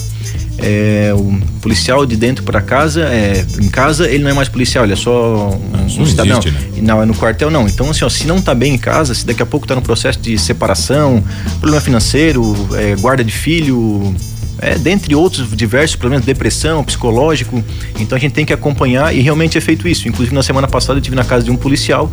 é, 0.59 1.13
o 1.15 1.41
policial 1.61 2.07
de 2.07 2.17
dentro 2.17 2.45
para 2.45 2.61
casa, 2.61 3.03
é, 3.03 3.45
em 3.61 3.69
casa 3.69 4.09
ele 4.09 4.25
não 4.25 4.31
é 4.31 4.33
mais 4.33 4.49
policial, 4.49 4.85
ele 4.85 4.95
é 4.95 4.97
só 4.97 5.51
um, 5.51 5.85
um 5.85 6.07
cidadão. 6.07 6.39
Existe, 6.39 6.51
né? 6.51 6.83
Não, 6.83 7.03
é 7.03 7.07
no 7.07 7.15
quartel 7.15 7.51
não. 7.51 7.67
Então, 7.67 7.91
assim, 7.91 8.05
ó, 8.05 8.09
se 8.09 8.27
não 8.27 8.41
tá 8.41 8.55
bem 8.55 8.75
em 8.75 8.79
casa, 8.79 9.15
se 9.15 9.27
daqui 9.27 9.43
a 9.43 9.47
pouco 9.47 9.67
tá 9.67 9.75
no 9.75 9.83
processo 9.83 10.19
de 10.19 10.39
separação, 10.39 11.23
problema 11.61 11.81
financeiro, 11.81 12.55
é, 12.75 12.95
guarda 12.97 13.23
de 13.23 13.33
filho, 13.33 14.15
é, 14.59 14.79
dentre 14.79 15.15
outros 15.15 15.55
diversos 15.55 15.97
problemas, 15.97 16.25
depressão, 16.25 16.83
psicológico. 16.83 17.63
Então 17.99 18.17
a 18.17 18.21
gente 18.21 18.33
tem 18.33 18.45
que 18.45 18.53
acompanhar 18.53 19.15
e 19.15 19.21
realmente 19.21 19.59
é 19.59 19.61
feito 19.61 19.87
isso. 19.87 20.09
Inclusive 20.09 20.35
na 20.35 20.43
semana 20.43 20.67
passada 20.67 20.99
eu 20.99 21.03
tive 21.03 21.17
na 21.17 21.25
casa 21.25 21.45
de 21.45 21.51
um 21.51 21.57
policial 21.57 22.11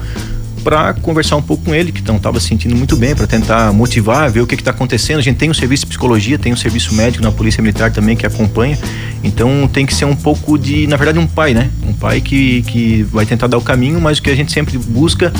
para 0.63 0.93
conversar 0.93 1.35
um 1.35 1.41
pouco 1.41 1.65
com 1.65 1.75
ele, 1.75 1.91
que 1.91 2.01
não 2.07 2.15
estava 2.15 2.39
se 2.39 2.47
sentindo 2.47 2.75
muito 2.75 2.95
bem, 2.95 3.15
para 3.15 3.27
tentar 3.27 3.73
motivar, 3.73 4.31
ver 4.31 4.41
o 4.41 4.47
que 4.47 4.55
está 4.55 4.71
acontecendo. 4.71 5.19
A 5.19 5.21
gente 5.21 5.37
tem 5.37 5.49
um 5.49 5.53
serviço 5.53 5.83
de 5.83 5.89
psicologia, 5.89 6.39
tem 6.39 6.53
um 6.53 6.57
serviço 6.57 6.95
médico 6.95 7.23
na 7.23 7.31
Polícia 7.31 7.61
Militar 7.61 7.91
também 7.91 8.15
que 8.15 8.25
acompanha. 8.25 8.77
Então 9.23 9.69
tem 9.71 9.85
que 9.85 9.93
ser 9.93 10.05
um 10.05 10.15
pouco 10.15 10.57
de, 10.57 10.87
na 10.87 10.95
verdade, 10.95 11.19
um 11.19 11.27
pai, 11.27 11.53
né? 11.53 11.69
Um 11.87 11.93
pai 11.93 12.21
que, 12.21 12.61
que 12.63 13.03
vai 13.03 13.25
tentar 13.25 13.47
dar 13.47 13.57
o 13.57 13.61
caminho, 13.61 13.99
mas 13.99 14.17
o 14.17 14.21
que 14.21 14.29
a 14.29 14.35
gente 14.35 14.51
sempre 14.51 14.77
busca 14.77 15.31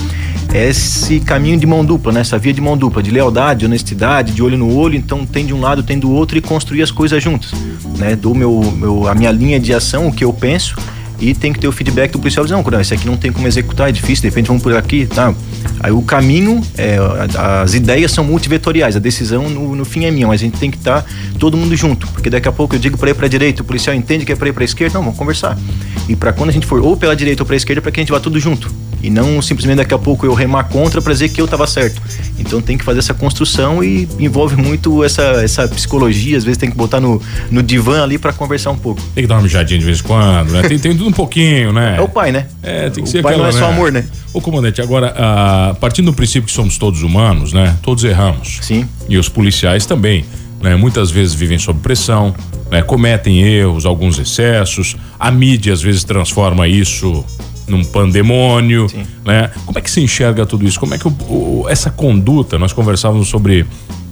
é 0.54 0.70
esse 0.70 1.20
caminho 1.20 1.58
de 1.58 1.66
mão 1.66 1.84
dupla, 1.84 2.12
né? 2.12 2.22
Essa 2.22 2.38
via 2.38 2.54
de 2.54 2.62
mão 2.62 2.78
dupla, 2.78 3.02
de 3.02 3.10
lealdade, 3.10 3.66
honestidade, 3.66 4.34
de 4.34 4.44
olho 4.44 4.58
no 4.58 4.76
olho, 4.76 4.96
então 4.96 5.26
tem 5.26 5.46
de 5.46 5.54
um 5.54 5.60
lado, 5.60 5.82
tem 5.84 5.98
do 5.98 6.12
outro 6.12 6.38
e 6.38 6.42
construir 6.42 6.84
as 6.84 6.92
coisas 6.92 7.24
juntas, 7.24 7.52
né? 7.98 8.16
Do 8.16 8.36
meu, 8.36 8.62
meu 8.78 9.08
a 9.08 9.16
minha 9.16 9.32
linha 9.32 9.60
de 9.60 9.74
ação, 9.74 10.08
o 10.08 10.12
que 10.12 10.24
eu 10.24 10.34
penso 10.34 10.76
e 11.20 11.34
tem 11.34 11.54
que 11.54 11.60
ter 11.60 11.68
o 11.68 11.72
feedback 11.72 12.12
do 12.12 12.20
policial 12.20 12.46
dizer, 12.46 12.56
não, 12.56 12.82
esse 12.82 12.94
aqui 12.94 13.06
não 13.06 13.18
tem 13.18 13.32
como 13.32 13.48
executar, 13.48 13.90
é 13.90 13.92
difícil, 13.92 14.24
de 14.24 14.30
repente 14.30 14.48
vamos 14.48 14.62
por 14.62 14.76
aqui, 14.76 15.06
tá? 15.06 15.34
Aí 15.80 15.92
o 15.92 16.02
caminho, 16.02 16.62
é, 16.78 16.98
as 17.64 17.74
ideias 17.74 18.12
são 18.12 18.24
multivetoriais, 18.24 18.96
a 18.96 19.00
decisão 19.00 19.50
no, 19.50 19.76
no, 19.76 19.86
fim 19.86 20.06
é 20.06 20.12
minha, 20.12 20.28
mas 20.28 20.42
a 20.42 20.44
gente 20.44 20.58
tem 20.58 20.70
que 20.70 20.78
estar 20.78 21.02
tá 21.02 21.10
todo 21.40 21.56
mundo 21.56 21.76
junto, 21.76 22.08
porque 22.08 22.30
daqui 22.30 22.48
a 22.48 22.52
pouco 22.52 22.76
eu 22.76 22.80
digo 22.80 22.98
para 22.98 23.12
ir 23.12 23.14
para 23.14 23.28
direita, 23.28 23.62
o 23.62 23.66
policial 23.66 23.96
entende 23.96 24.26
que 24.26 24.32
é 24.32 24.36
para 24.36 24.50
ir 24.50 24.54
para 24.54 24.64
esquerda, 24.64 24.96
não, 24.96 25.04
vamos 25.04 25.18
conversar. 25.18 25.58
E 26.10 26.16
para 26.16 26.34
quando 26.34 26.50
a 26.50 26.54
gente 26.54 26.66
for 26.66 26.82
ou 26.82 26.98
pela 26.98 27.16
direita 27.16 27.44
ou 27.44 27.48
para 27.48 27.56
esquerda, 27.56 27.82
para 27.82 27.92
que 27.92 28.00
a 28.00 28.04
gente 28.04 28.12
vá 28.12 28.20
tudo 28.20 28.40
junto 28.40 28.70
e 29.04 29.10
não 29.10 29.42
simplesmente 29.42 29.78
daqui 29.78 29.94
a 29.94 30.00
pouco 30.00 30.26
eu 30.26 30.34
remar 30.34 30.64
contra 30.64 31.02
para 31.02 31.12
dizer 31.12 31.30
que 31.30 31.42
eu 31.42 31.46
estava 31.46 31.68
certo. 31.68 32.02
Então 32.40 32.62
tem 32.62 32.78
que 32.78 32.86
fazer 32.86 33.00
essa 33.00 33.14
construção 33.14 33.84
e 33.84 34.08
envolve 34.18 34.56
muito 34.56 35.04
essa, 35.04 35.22
essa 35.44 35.68
psicologia, 35.68 36.38
às 36.38 36.46
vezes 36.46 36.58
tem 36.58 36.72
que 36.72 36.78
botar 36.78 37.02
no, 37.02 37.22
no 37.52 37.62
divã 37.62 38.02
ali 38.02 38.18
para 38.18 38.32
conversar 38.32 38.72
um 38.72 38.78
pouco. 38.78 39.02
Tem 39.14 39.26
que 39.26 39.28
dar 39.28 39.36
uma 39.36 39.42
mijadinha 39.42 39.78
de 39.78 39.86
vez 39.86 40.00
em 40.00 40.04
quando, 40.04 40.52
né? 40.52 40.62
Tem, 40.64 40.80
tem 40.80 40.96
tudo 40.96 41.10
um 41.10 41.14
pouquinho, 41.14 41.74
né? 41.74 41.98
É 41.98 42.02
o 42.02 42.08
pai, 42.08 42.32
né? 42.32 42.48
É, 42.64 42.90
tem 42.90 43.04
que 43.04 43.10
o 43.10 43.12
ser 43.12 43.22
pai 43.22 43.34
aquela, 43.34 43.52
não 43.52 43.58
é 43.58 43.60
só 43.60 43.68
né? 43.68 43.74
amor, 43.74 43.92
né? 43.92 44.06
Ô 44.34 44.40
comandante, 44.40 44.82
agora, 44.82 45.14
ah, 45.18 45.76
partindo 45.80 46.06
do 46.06 46.14
princípio 46.14 46.48
que 46.48 46.54
somos 46.54 46.78
todos 46.78 47.04
humanos, 47.04 47.52
né? 47.52 47.76
Todos 47.82 48.06
erramos. 48.06 48.60
Sim. 48.62 48.88
E 49.10 49.18
os 49.18 49.28
policiais 49.28 49.86
também, 49.86 50.24
né? 50.62 50.78
Muitas 50.78 51.12
vezes 51.12 51.34
vivem 51.34 51.60
sob 51.60 51.80
pressão, 51.82 52.34
né? 52.72 52.82
Cometem 52.82 53.42
erros, 53.44 53.86
alguns 53.86 54.18
excessos. 54.18 54.96
A 55.20 55.30
mídia 55.30 55.74
às 55.74 55.82
vezes 55.82 56.06
transforma 56.06 56.68
isso 56.70 57.24
num 57.68 57.84
pandemônio, 57.84 58.90
Sim. 58.90 59.04
né? 59.26 59.52
Como 59.66 59.78
é 59.78 59.82
que 59.82 59.90
se 59.90 60.02
enxerga 60.02 60.46
tudo 60.46 60.66
isso? 60.66 60.80
Como 60.80 60.94
é 60.94 60.98
que 60.98 61.08
o, 61.08 61.12
o, 61.30 61.66
essa 61.70 61.90
conduta, 61.90 62.60
nós 62.60 62.74
conversávamos 62.74 63.28
sobre 63.28 63.66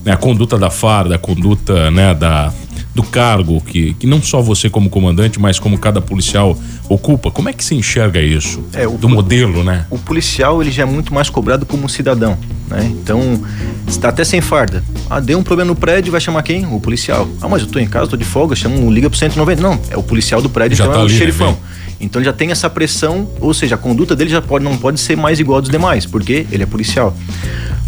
né, 0.05 0.13
a 0.13 0.17
conduta 0.17 0.57
da 0.57 0.69
farda, 0.69 1.15
a 1.15 1.19
conduta, 1.19 1.91
né, 1.91 2.13
da 2.13 2.51
do 2.93 3.03
cargo 3.03 3.61
que, 3.61 3.93
que 3.93 4.05
não 4.05 4.21
só 4.21 4.41
você 4.41 4.69
como 4.69 4.89
comandante, 4.89 5.39
mas 5.39 5.57
como 5.59 5.77
cada 5.77 6.01
policial 6.01 6.57
ocupa. 6.89 7.31
Como 7.31 7.47
é 7.47 7.53
que 7.53 7.63
se 7.63 7.73
enxerga 7.73 8.21
isso? 8.21 8.63
É, 8.73 8.85
o, 8.87 8.97
do 8.97 9.07
modelo, 9.07 9.63
né? 9.63 9.85
O 9.89 9.97
policial 9.97 10.61
ele 10.61 10.71
já 10.71 10.83
é 10.83 10.85
muito 10.85 11.13
mais 11.13 11.29
cobrado 11.29 11.65
como 11.65 11.85
um 11.85 11.87
cidadão, 11.87 12.37
né? 12.67 12.85
Então, 12.91 13.41
está 13.87 14.09
até 14.09 14.23
sem 14.25 14.41
farda. 14.41 14.83
Ah, 15.09 15.19
deu 15.21 15.39
um 15.39 15.43
problema 15.43 15.69
no 15.69 15.75
prédio, 15.75 16.11
vai 16.11 16.19
chamar 16.19 16.43
quem? 16.43 16.65
O 16.65 16.79
policial. 16.81 17.27
Ah, 17.41 17.47
mas 17.47 17.61
eu 17.61 17.67
tô 17.69 17.79
em 17.79 17.87
casa, 17.87 18.09
tô 18.09 18.17
de 18.17 18.25
folga, 18.25 18.55
chama, 18.55 18.75
liga 18.91 19.09
pro 19.09 19.17
190. 19.17 19.61
Não, 19.61 19.79
é 19.89 19.97
o 19.97 20.03
policial 20.03 20.41
do 20.41 20.49
prédio, 20.49 20.77
Já 20.77 20.83
então 20.83 20.93
tá 20.95 20.99
é 21.01 21.03
o 21.03 21.07
né, 21.07 21.17
xerifão. 21.17 21.53
vem. 21.53 21.81
Então 22.01 22.19
ele 22.19 22.25
já 22.25 22.33
tem 22.33 22.51
essa 22.51 22.69
pressão, 22.69 23.29
ou 23.39 23.53
seja, 23.53 23.75
a 23.75 23.77
conduta 23.77 24.15
dele 24.15 24.31
já 24.31 24.41
pode, 24.41 24.65
não 24.65 24.75
pode 24.75 24.99
ser 24.99 25.15
mais 25.15 25.39
igual 25.39 25.61
dos 25.61 25.69
demais, 25.69 26.05
porque 26.05 26.47
ele 26.51 26.63
é 26.63 26.65
policial. 26.65 27.15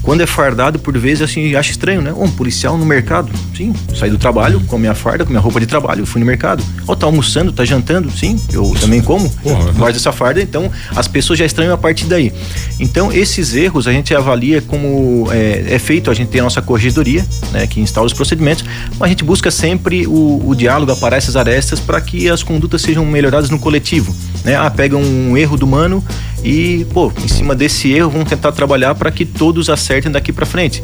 Quando 0.03 0.19
é 0.19 0.27
fardado, 0.27 0.77
por 0.79 0.97
vezes, 0.97 1.21
assim, 1.21 1.55
acho 1.55 1.71
estranho, 1.71 2.01
né? 2.01 2.13
Um 2.15 2.29
policial 2.29 2.77
no 2.77 2.85
mercado. 2.85 3.31
Sim, 3.55 3.73
saí 3.97 4.09
do 4.09 4.17
trabalho 4.17 4.59
com 4.67 4.75
a 4.75 4.79
minha 4.79 4.93
farda, 4.93 5.23
com 5.23 5.29
a 5.29 5.31
minha 5.31 5.41
roupa 5.41 5.61
de 5.61 5.65
trabalho, 5.65 6.05
fui 6.05 6.19
no 6.19 6.25
mercado. 6.25 6.61
Ó, 6.85 6.93
tá 6.93 7.05
almoçando, 7.05 7.53
tá 7.53 7.63
jantando? 7.63 8.11
Sim, 8.11 8.37
eu 8.51 8.75
também 8.81 9.01
como. 9.01 9.29
Porra. 9.29 9.71
Guardo 9.71 9.95
essa 9.95 10.11
farda, 10.11 10.41
então 10.41 10.69
as 10.93 11.07
pessoas 11.07 11.39
já 11.39 11.45
estranham 11.45 11.73
a 11.73 11.77
partir 11.77 12.05
daí. 12.05 12.33
Então, 12.81 13.13
esses 13.13 13.55
erros 13.55 13.87
a 13.87 13.93
gente 13.93 14.13
avalia 14.13 14.61
como 14.61 15.27
é, 15.31 15.75
é 15.75 15.79
feito, 15.79 16.11
a 16.11 16.13
gente 16.13 16.29
tem 16.29 16.41
a 16.41 16.43
nossa 16.43 16.61
corregedoria, 16.61 17.25
né, 17.53 17.65
que 17.65 17.79
instala 17.79 18.05
os 18.05 18.13
procedimentos, 18.13 18.65
mas 18.99 19.03
a 19.03 19.07
gente 19.07 19.23
busca 19.23 19.49
sempre 19.49 20.05
o, 20.05 20.43
o 20.45 20.53
diálogo, 20.53 20.91
aparar 20.91 21.15
essas 21.15 21.37
arestas 21.37 21.79
para 21.79 22.01
que 22.01 22.29
as 22.29 22.43
condutas 22.43 22.81
sejam 22.81 23.05
melhoradas 23.05 23.49
no 23.49 23.57
coletivo. 23.57 24.13
Né? 24.43 24.55
Ah, 24.55 24.69
pega 24.69 24.97
um 24.97 25.37
erro 25.37 25.55
do 25.55 25.65
mano 25.65 26.03
e, 26.43 26.85
pô, 26.93 27.11
em 27.23 27.27
cima 27.27 27.55
desse 27.55 27.91
erro 27.91 28.09
vamos 28.09 28.27
tentar 28.27 28.51
trabalhar 28.51 28.93
para 28.95 29.11
que 29.11 29.25
todos 29.25 29.69
acertem 29.69 30.11
daqui 30.11 30.33
para 30.33 30.45
frente. 30.45 30.83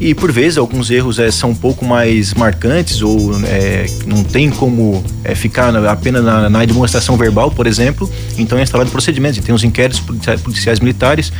E 0.00 0.14
por 0.14 0.32
vezes 0.32 0.56
alguns 0.56 0.90
erros 0.90 1.18
é, 1.18 1.30
são 1.30 1.50
um 1.50 1.54
pouco 1.54 1.84
mais 1.84 2.32
marcantes 2.32 3.02
ou 3.02 3.38
é, 3.44 3.84
não 4.06 4.24
tem 4.24 4.48
como 4.48 5.04
é, 5.22 5.34
ficar 5.34 5.70
na, 5.70 5.90
apenas 5.90 6.24
na, 6.24 6.48
na, 6.48 6.64
demonstração 6.64 7.18
verbal, 7.18 7.50
por 7.50 7.66
exemplo. 7.66 8.10
Então 8.38 8.58
é 8.58 8.62
instalado 8.62 8.90
procedimentos. 8.90 9.38
Tem 9.44 9.54
os 9.54 9.62
inquéritos 9.62 10.00
policiais, 10.42 10.80
militares, 10.80 11.30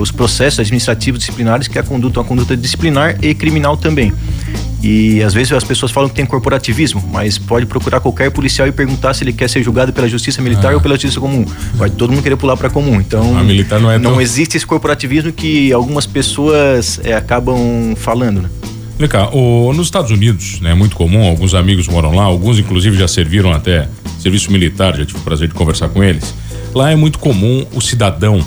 os 0.00 0.10
processos 0.10 0.58
administrativos 0.58 1.20
disciplinares, 1.20 1.68
que 1.68 1.78
é 1.78 1.80
a 1.80 1.84
conduta, 1.84 2.18
uma 2.18 2.26
conduta 2.26 2.56
disciplinar 2.56 3.16
e 3.22 3.32
criminal 3.32 3.76
também. 3.76 4.12
E 4.82 5.22
às 5.22 5.34
vezes 5.34 5.52
as 5.52 5.62
pessoas 5.64 5.92
falam 5.92 6.08
que 6.08 6.14
tem 6.14 6.24
corporativismo, 6.24 7.02
mas 7.12 7.36
pode 7.36 7.66
procurar 7.66 8.00
qualquer 8.00 8.30
policial 8.30 8.66
e 8.66 8.72
perguntar 8.72 9.12
se 9.12 9.22
ele 9.22 9.32
quer 9.32 9.48
ser 9.50 9.62
julgado 9.62 9.92
pela 9.92 10.08
justiça 10.08 10.40
militar 10.40 10.72
Ah. 10.72 10.74
ou 10.76 10.80
pela 10.80 10.94
justiça 10.94 11.20
comum. 11.20 11.44
Vai 11.74 11.90
todo 11.90 12.10
mundo 12.12 12.22
querer 12.22 12.36
pular 12.36 12.56
para 12.56 12.70
comum. 12.70 12.98
Então 13.00 13.36
A 13.36 13.42
militar 13.42 13.78
não 13.78 13.90
é 13.90 13.98
não 13.98 14.12
tão- 14.12 14.20
existe 14.20 14.56
esse 14.56 14.66
corporativismo 14.66 15.32
que 15.32 15.70
algumas 15.72 16.06
pessoas 16.06 16.98
é, 17.04 17.12
acabam 17.12 17.94
falando, 17.96 18.42
né? 18.42 18.48
Vem 18.98 19.08
cá, 19.08 19.28
o- 19.34 19.72
nos 19.74 19.86
Estados 19.86 20.10
Unidos, 20.10 20.60
né, 20.60 20.72
é 20.72 20.74
muito 20.74 20.94
comum, 20.96 21.26
alguns 21.26 21.54
amigos 21.54 21.88
moram 21.88 22.14
lá, 22.14 22.22
alguns 22.22 22.58
inclusive 22.58 22.96
já 22.98 23.08
serviram 23.08 23.50
até 23.52 23.88
serviço 24.18 24.50
militar, 24.52 24.94
já 24.96 25.04
tive 25.06 25.18
o 25.18 25.22
prazer 25.22 25.48
de 25.48 25.54
conversar 25.54 25.88
com 25.88 26.04
eles. 26.04 26.34
Lá 26.74 26.90
é 26.90 26.96
muito 26.96 27.18
comum 27.18 27.64
o 27.74 27.80
cidadão, 27.80 28.44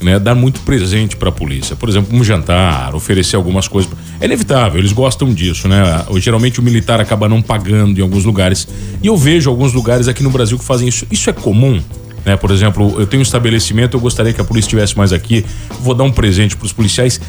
né, 0.00 0.18
dar 0.18 0.34
muito 0.34 0.60
presente 0.60 1.16
para 1.16 1.28
a 1.28 1.32
polícia. 1.32 1.74
Por 1.76 1.88
exemplo, 1.88 2.16
um 2.16 2.22
jantar, 2.22 2.94
oferecer 2.94 3.36
algumas 3.36 3.68
coisas. 3.68 3.90
É 4.20 4.24
inevitável, 4.24 4.78
eles 4.78 4.92
gostam 4.92 5.32
disso, 5.32 5.68
né? 5.68 6.04
Geralmente 6.16 6.60
o 6.60 6.62
militar 6.62 7.00
acaba 7.00 7.28
não 7.28 7.42
pagando 7.42 7.98
em 7.98 8.02
alguns 8.02 8.24
lugares. 8.24 8.68
E 9.02 9.06
eu 9.06 9.16
vejo 9.16 9.50
alguns 9.50 9.72
lugares 9.72 10.08
aqui 10.08 10.22
no 10.22 10.30
Brasil 10.30 10.58
que 10.58 10.64
fazem 10.64 10.88
isso. 10.88 11.06
Isso 11.10 11.30
é 11.30 11.32
comum? 11.32 11.80
Né? 12.24 12.36
Por 12.36 12.50
exemplo, 12.50 12.96
eu 12.98 13.06
tenho 13.06 13.20
um 13.20 13.22
estabelecimento, 13.22 13.96
eu 13.96 14.00
gostaria 14.00 14.32
que 14.32 14.40
a 14.40 14.44
polícia 14.44 14.66
estivesse 14.66 14.98
mais 14.98 15.12
aqui, 15.12 15.46
vou 15.80 15.94
dar 15.94 16.02
um 16.02 16.10
presente 16.10 16.56
para 16.56 16.66
os 16.66 16.72
policiais. 16.72 17.20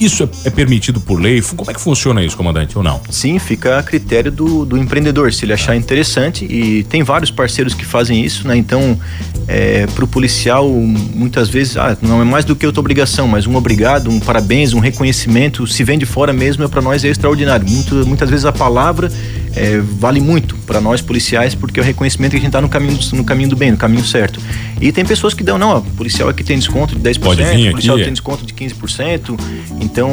Isso 0.00 0.22
é, 0.22 0.28
é 0.46 0.50
permitido 0.50 0.98
por 0.98 1.20
lei? 1.20 1.42
Como 1.42 1.70
é 1.70 1.74
que 1.74 1.80
funciona 1.80 2.24
isso, 2.24 2.36
comandante, 2.36 2.76
ou 2.78 2.82
não? 2.82 3.00
Sim, 3.10 3.38
fica 3.38 3.78
a 3.78 3.82
critério 3.82 4.32
do, 4.32 4.64
do 4.64 4.78
empreendedor, 4.78 5.30
se 5.32 5.44
ele 5.44 5.52
achar 5.52 5.76
interessante. 5.76 6.46
E 6.46 6.84
tem 6.84 7.02
vários 7.02 7.30
parceiros 7.30 7.74
que 7.74 7.84
fazem 7.84 8.24
isso, 8.24 8.48
né? 8.48 8.56
Então, 8.56 8.98
é, 9.46 9.86
para 9.86 10.04
o 10.04 10.08
policial, 10.08 10.66
muitas 10.68 11.50
vezes, 11.50 11.76
ah, 11.76 11.96
não 12.00 12.22
é 12.22 12.24
mais 12.24 12.46
do 12.46 12.56
que 12.56 12.64
outra 12.64 12.80
obrigação, 12.80 13.28
mas 13.28 13.46
um 13.46 13.56
obrigado, 13.56 14.08
um 14.08 14.18
parabéns, 14.18 14.72
um 14.72 14.78
reconhecimento, 14.78 15.66
se 15.66 15.84
vem 15.84 15.98
de 15.98 16.06
fora 16.06 16.32
mesmo, 16.32 16.64
é 16.64 16.68
para 16.68 16.80
nós 16.80 17.04
é 17.04 17.08
extraordinário. 17.08 17.68
Muito, 17.68 17.94
muitas 18.06 18.30
vezes 18.30 18.46
a 18.46 18.52
palavra 18.52 19.12
é, 19.56 19.78
vale 19.78 20.20
muito 20.20 20.54
para 20.66 20.80
nós 20.80 21.00
policiais, 21.00 21.54
porque 21.54 21.80
é 21.80 21.82
o 21.82 21.86
reconhecimento 21.86 22.30
que 22.32 22.36
a 22.36 22.40
gente 22.40 22.48
está 22.48 22.60
no 22.60 22.68
caminho, 22.68 22.96
do- 22.96 23.16
no 23.16 23.24
caminho 23.24 23.48
do 23.48 23.56
bem, 23.56 23.70
no 23.72 23.76
caminho 23.76 24.04
certo. 24.04 24.40
E 24.80 24.90
tem 24.92 25.04
pessoas 25.04 25.34
que 25.34 25.42
dão, 25.42 25.58
não, 25.58 25.68
ó, 25.70 25.80
policial 25.80 26.28
aqui 26.28 26.42
tem 26.44 26.56
desconto 26.58 26.94
de 26.94 27.00
10%, 27.00 27.18
Pode 27.20 27.42
vir 27.56 27.70
policial 27.72 27.96
aqui. 27.96 28.04
tem 28.04 28.12
desconto 28.12 28.46
de 28.46 28.54
15%. 28.54 29.36
Então, 29.80 30.08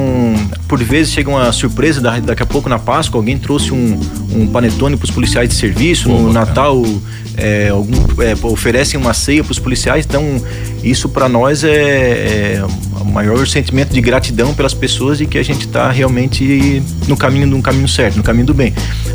por 0.67 0.81
vezes 0.83 1.13
chega 1.13 1.29
uma 1.29 1.51
surpresa, 1.51 2.01
da- 2.01 2.19
daqui 2.19 2.43
a 2.43 2.45
pouco 2.45 2.67
na 2.67 2.79
Páscoa, 2.79 3.19
alguém 3.19 3.37
trouxe 3.37 3.71
um, 3.73 3.99
um 4.33 4.47
panetone 4.47 4.97
para 4.97 5.05
os 5.05 5.11
policiais 5.11 5.47
de 5.49 5.55
serviço, 5.55 6.05
Pô, 6.09 6.17
no 6.17 6.33
bacana. 6.33 6.45
Natal 6.45 6.83
é, 7.37 7.69
algum, 7.69 7.93
é, 8.21 8.35
oferecem 8.47 8.99
uma 8.99 9.13
ceia 9.13 9.43
para 9.43 9.51
os 9.51 9.59
policiais. 9.59 10.05
Então, 10.05 10.23
isso 10.83 11.07
para 11.09 11.29
nós 11.29 11.63
é, 11.63 11.69
é 11.71 12.63
maior 13.07 13.47
sentimento 13.47 13.93
de 13.93 14.01
gratidão 14.01 14.53
pelas 14.53 14.73
pessoas 14.73 15.19
e 15.21 15.25
que 15.25 15.37
a 15.37 15.43
gente 15.43 15.65
está 15.65 15.89
realmente 15.91 16.81
no 17.07 17.15
caminho, 17.17 17.47
no 17.47 17.61
caminho 17.61 17.87
certo, 17.87 18.17
no 18.17 18.23
caminho 18.23 18.45
do 18.45 18.53
bem. 18.53 18.73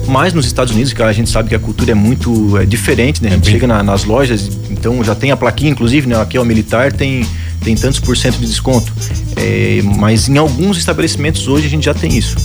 Mas 0.09 0.33
nos 0.33 0.47
Estados 0.47 0.73
Unidos, 0.73 0.93
que 0.93 1.03
a 1.03 1.13
gente 1.13 1.31
sabe 1.31 1.49
que 1.49 1.55
a 1.55 1.59
cultura 1.59 1.93
é 1.93 1.95
muito 1.95 2.57
é, 2.59 2.65
diferente, 2.67 3.23
né? 3.23 3.29
A 3.31 3.33
gente 3.35 3.45
bem- 3.45 3.53
chega 3.55 3.67
na- 3.67 3.83
nas 3.83 4.05
lojas, 4.05 4.51
então 4.71 5.03
já 5.05 5.15
tem 5.15 5.31
a 5.31 5.37
plaquinha, 5.37 5.71
inclusive, 5.71 6.07
né? 6.09 6.21
Aqui 6.21 6.37
é 6.37 6.41
o 6.41 6.45
militar, 6.45 6.93
tem, 6.93 7.25
tem 7.63 7.75
tantos 7.77 8.01
por 8.01 8.17
cento 8.17 8.39
de 8.39 8.47
desconto. 8.47 8.93
É, 9.37 9.81
mas 9.99 10.29
em 10.29 10.37
alguns 10.39 10.77
estabelecimentos 10.79 11.47
hoje 11.49 11.67
a 11.67 11.71
gente 11.71 11.85
já 11.85 11.95
tem 11.95 12.17
isso. 12.17 12.37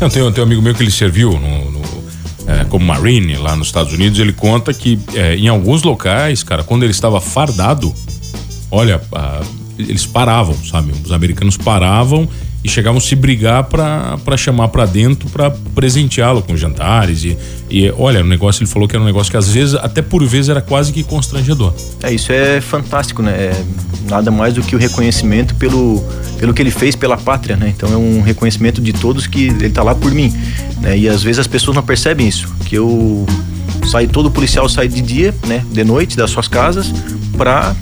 Não, 0.00 0.08
tem, 0.10 0.30
tem 0.32 0.42
um 0.42 0.46
amigo 0.46 0.60
meu 0.62 0.74
que 0.74 0.82
ele 0.82 0.90
serviu 0.90 1.30
no, 1.32 1.70
no, 1.70 1.82
é, 2.46 2.64
como 2.64 2.84
Marine 2.84 3.36
lá 3.36 3.56
nos 3.56 3.68
Estados 3.68 3.92
Unidos. 3.92 4.18
Ele 4.18 4.32
conta 4.32 4.72
que 4.74 4.98
é, 5.14 5.34
em 5.36 5.48
alguns 5.48 5.82
locais, 5.82 6.42
cara, 6.42 6.62
quando 6.62 6.82
ele 6.82 6.92
estava 6.92 7.20
fardado, 7.20 7.94
olha, 8.70 9.00
ah, 9.12 9.40
eles 9.78 10.06
paravam, 10.06 10.54
sabe? 10.64 10.92
Os 11.04 11.12
americanos 11.12 11.56
paravam 11.56 12.28
e 12.64 12.68
chegavam 12.68 12.98
a 12.98 13.00
se 13.00 13.14
brigar 13.14 13.64
pra 13.64 14.36
chamar 14.36 14.68
pra 14.68 14.86
dentro 14.86 15.28
pra 15.30 15.50
presenteá-lo 15.74 16.42
com 16.42 16.56
jantares. 16.56 17.24
E, 17.24 17.38
e 17.70 17.90
olha, 17.96 18.22
o 18.22 18.26
negócio, 18.26 18.62
ele 18.62 18.70
falou 18.70 18.88
que 18.88 18.96
era 18.96 19.02
um 19.02 19.06
negócio 19.06 19.30
que 19.30 19.36
às 19.36 19.48
vezes, 19.48 19.74
até 19.74 20.02
por 20.02 20.24
vezes, 20.24 20.48
era 20.48 20.60
quase 20.60 20.92
que 20.92 21.04
constrangedor. 21.04 21.72
É, 22.02 22.12
isso 22.12 22.32
é 22.32 22.60
fantástico, 22.60 23.22
né? 23.22 23.32
É 23.32 23.64
nada 24.08 24.30
mais 24.30 24.54
do 24.54 24.62
que 24.62 24.74
o 24.74 24.78
reconhecimento 24.78 25.54
pelo, 25.54 26.02
pelo 26.38 26.52
que 26.52 26.62
ele 26.62 26.70
fez 26.70 26.96
pela 26.96 27.16
pátria, 27.16 27.56
né? 27.56 27.72
Então 27.76 27.92
é 27.92 27.96
um 27.96 28.20
reconhecimento 28.20 28.80
de 28.80 28.92
todos 28.92 29.26
que 29.26 29.46
ele 29.46 29.70
tá 29.70 29.82
lá 29.82 29.94
por 29.94 30.12
mim, 30.12 30.34
né? 30.80 30.98
E 30.98 31.08
às 31.08 31.22
vezes 31.22 31.38
as 31.38 31.46
pessoas 31.46 31.76
não 31.76 31.82
percebem 31.82 32.26
isso, 32.26 32.52
que 32.64 32.76
eu 32.76 33.26
saio 33.86 34.08
todo 34.08 34.30
policial 34.30 34.68
sai 34.68 34.88
de 34.88 35.00
dia, 35.00 35.34
né, 35.46 35.64
de 35.70 35.84
noite 35.84 36.16
das 36.16 36.30
suas 36.30 36.48
casas 36.48 36.92
para 37.36 37.74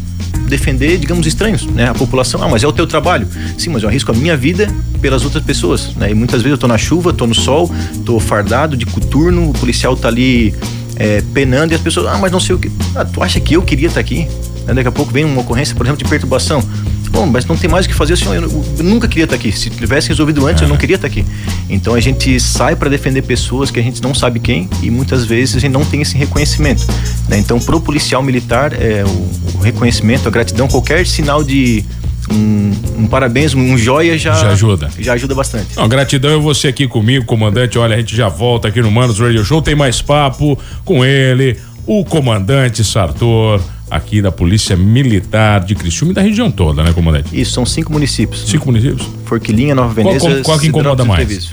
defender, 0.49 0.99
digamos, 0.99 1.27
estranhos, 1.27 1.67
né? 1.67 1.89
A 1.89 1.95
população, 1.95 2.43
ah, 2.43 2.49
mas 2.49 2.63
é 2.63 2.67
o 2.67 2.73
teu 2.73 2.87
trabalho. 2.87 3.27
Sim, 3.59 3.71
mas 3.71 3.83
eu 3.83 3.89
arrisco 3.89 4.11
a 4.11 4.15
minha 4.15 4.37
vida 4.37 4.69
pelas 5.01 5.25
outras 5.25 5.43
pessoas, 5.43 5.95
né? 5.97 6.11
E 6.11 6.15
muitas 6.15 6.43
vezes 6.43 6.53
eu 6.53 6.59
tô 6.59 6.69
na 6.69 6.79
chuva, 6.79 7.13
tô 7.13 7.27
no 7.27 7.35
sol, 7.35 7.71
tô 8.05 8.19
fardado 8.19 8.77
de 8.77 8.87
coturno, 8.87 9.51
o 9.51 9.53
policial 9.53 9.97
tá 9.97 10.09
ali 10.09 10.55
é, 10.97 11.23
penando 11.33 11.73
e 11.73 11.75
as 11.75 11.81
pessoas, 11.81 12.07
ah, 12.07 12.19
mas 12.19 12.31
não 12.31 12.41
sei 12.41 12.55
o 12.55 12.59
que. 12.59 12.71
Ah, 12.95 13.05
tu 13.05 13.23
acha 13.23 13.41
que 13.41 13.55
eu 13.55 13.63
queria 13.63 13.89
estar 13.89 14.01
aqui? 14.01 14.29
Né? 14.67 14.75
Daqui 14.75 14.89
a 14.89 14.93
pouco 14.93 15.13
vem 15.13 15.25
uma 15.25 15.41
ocorrência, 15.41 15.75
por 15.75 15.85
exemplo, 15.87 16.03
de 16.03 16.09
perturbação. 16.09 16.63
bom, 17.11 17.27
mas 17.27 17.45
não 17.47 17.57
tem 17.57 17.69
mais 17.71 17.87
o 17.87 17.89
que 17.89 17.95
fazer, 17.95 18.15
assim, 18.15 18.27
eu, 18.27 18.43
eu 18.79 18.85
nunca 18.85 19.07
queria 19.07 19.25
estar 19.25 19.37
aqui. 19.37 19.53
Se 19.53 19.71
tivesse 19.71 20.09
resolvido 20.09 20.47
antes, 20.47 20.63
eu 20.63 20.69
não 20.69 20.77
queria 20.77 20.97
estar 20.97 21.07
aqui. 21.07 21.25
Então 21.69 21.95
a 21.95 22.01
gente 22.01 22.39
sai 22.41 22.75
para 22.75 22.89
defender 22.89 23.23
pessoas 23.23 23.71
que 23.71 23.79
a 23.79 23.83
gente 23.83 24.03
não 24.03 24.15
sabe 24.15 24.41
quem 24.41 24.69
e 24.83 24.91
muitas 24.91 25.25
vezes 25.25 25.57
a 25.57 25.59
gente 25.59 25.73
não 25.73 25.85
tem 25.85 26.03
esse 26.03 26.17
reconhecimento. 26.17 26.85
Né? 27.29 27.39
Então, 27.39 27.59
pro 27.61 27.81
policial 27.81 28.23
militar, 28.23 28.73
é, 28.73 29.05
o 29.05 29.44
reconhecimento, 29.65 30.29
a 30.29 30.31
gratidão, 30.31 30.69
qualquer 30.69 31.07
sinal 31.07 31.43
de 31.43 31.85
um, 32.31 32.73
um, 32.99 33.07
parabéns, 33.07 33.55
um 33.55 33.77
joia 33.77 34.17
já, 34.17 34.35
já 34.35 34.51
ajuda. 34.51 34.91
Já 34.99 35.13
ajuda 35.15 35.35
bastante. 35.35 35.77
Não, 35.77 35.89
gratidão 35.89 36.39
é 36.39 36.39
você 36.39 36.69
aqui 36.69 36.87
comigo, 36.87 37.25
comandante. 37.25 37.79
Olha, 37.79 37.97
a 37.97 37.99
gente 37.99 38.17
já 38.17 38.29
volta 38.29 38.69
aqui 38.69 38.81
no 38.81 38.91
Manos 38.91 39.19
Radio 39.19 39.45
Show, 39.45 39.61
tem 39.61 39.75
mais 39.75 40.01
papo 40.01 40.59
com 40.85 41.05
ele, 41.05 41.59
o 41.87 42.05
comandante 42.05 42.83
Sartor, 42.85 43.61
aqui 43.91 44.23
da 44.23 44.33
Polícia 44.33 44.77
Militar 44.77 45.65
de 45.65 45.75
Criciúma 45.75 46.13
e 46.13 46.15
da 46.15 46.23
região 46.23 46.51
toda, 46.51 46.83
né, 46.83 46.93
comandante? 46.93 47.29
Isso, 47.39 47.53
são 47.53 47.67
cinco 47.67 47.93
municípios. 47.93 48.49
Cinco 48.49 48.67
municípios? 48.67 49.07
Forquilinha, 49.27 49.75
Nova 49.75 49.93
Veneza. 49.93 50.21
Qual, 50.21 50.33
qual, 50.33 50.43
qual 50.43 50.59
que 50.59 50.67
incomoda 50.67 51.05
mais? 51.05 51.53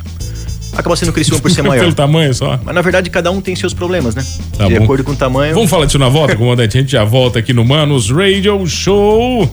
Acaba 0.76 0.96
sendo 0.96 1.12
Criciúma 1.14 1.42
por 1.42 1.52
ser 1.52 1.62
maior. 1.64 1.82
Pelo 1.82 1.94
tamanho 1.94 2.34
só. 2.34 2.60
Mas 2.64 2.74
na 2.76 2.82
verdade 2.82 3.10
cada 3.10 3.32
um 3.32 3.42
tem 3.42 3.56
seus 3.56 3.74
problemas, 3.74 4.16
né? 4.16 4.24
Tá 4.58 4.68
de 4.68 4.78
bom. 4.78 4.84
acordo 4.84 5.04
com 5.04 5.12
o 5.12 5.16
tamanho. 5.16 5.54
Vamos 5.54 5.70
falar 5.70 5.86
disso 5.86 6.00
na 6.00 6.10
volta, 6.10 6.36
comandante. 6.36 6.78
A 6.78 6.82
gente 6.82 6.92
já 6.92 7.04
volta 7.04 7.40
aqui 7.40 7.54
no 7.54 7.66
Manos 7.66 8.10
Radio 8.10 8.66
Show. 8.68 9.50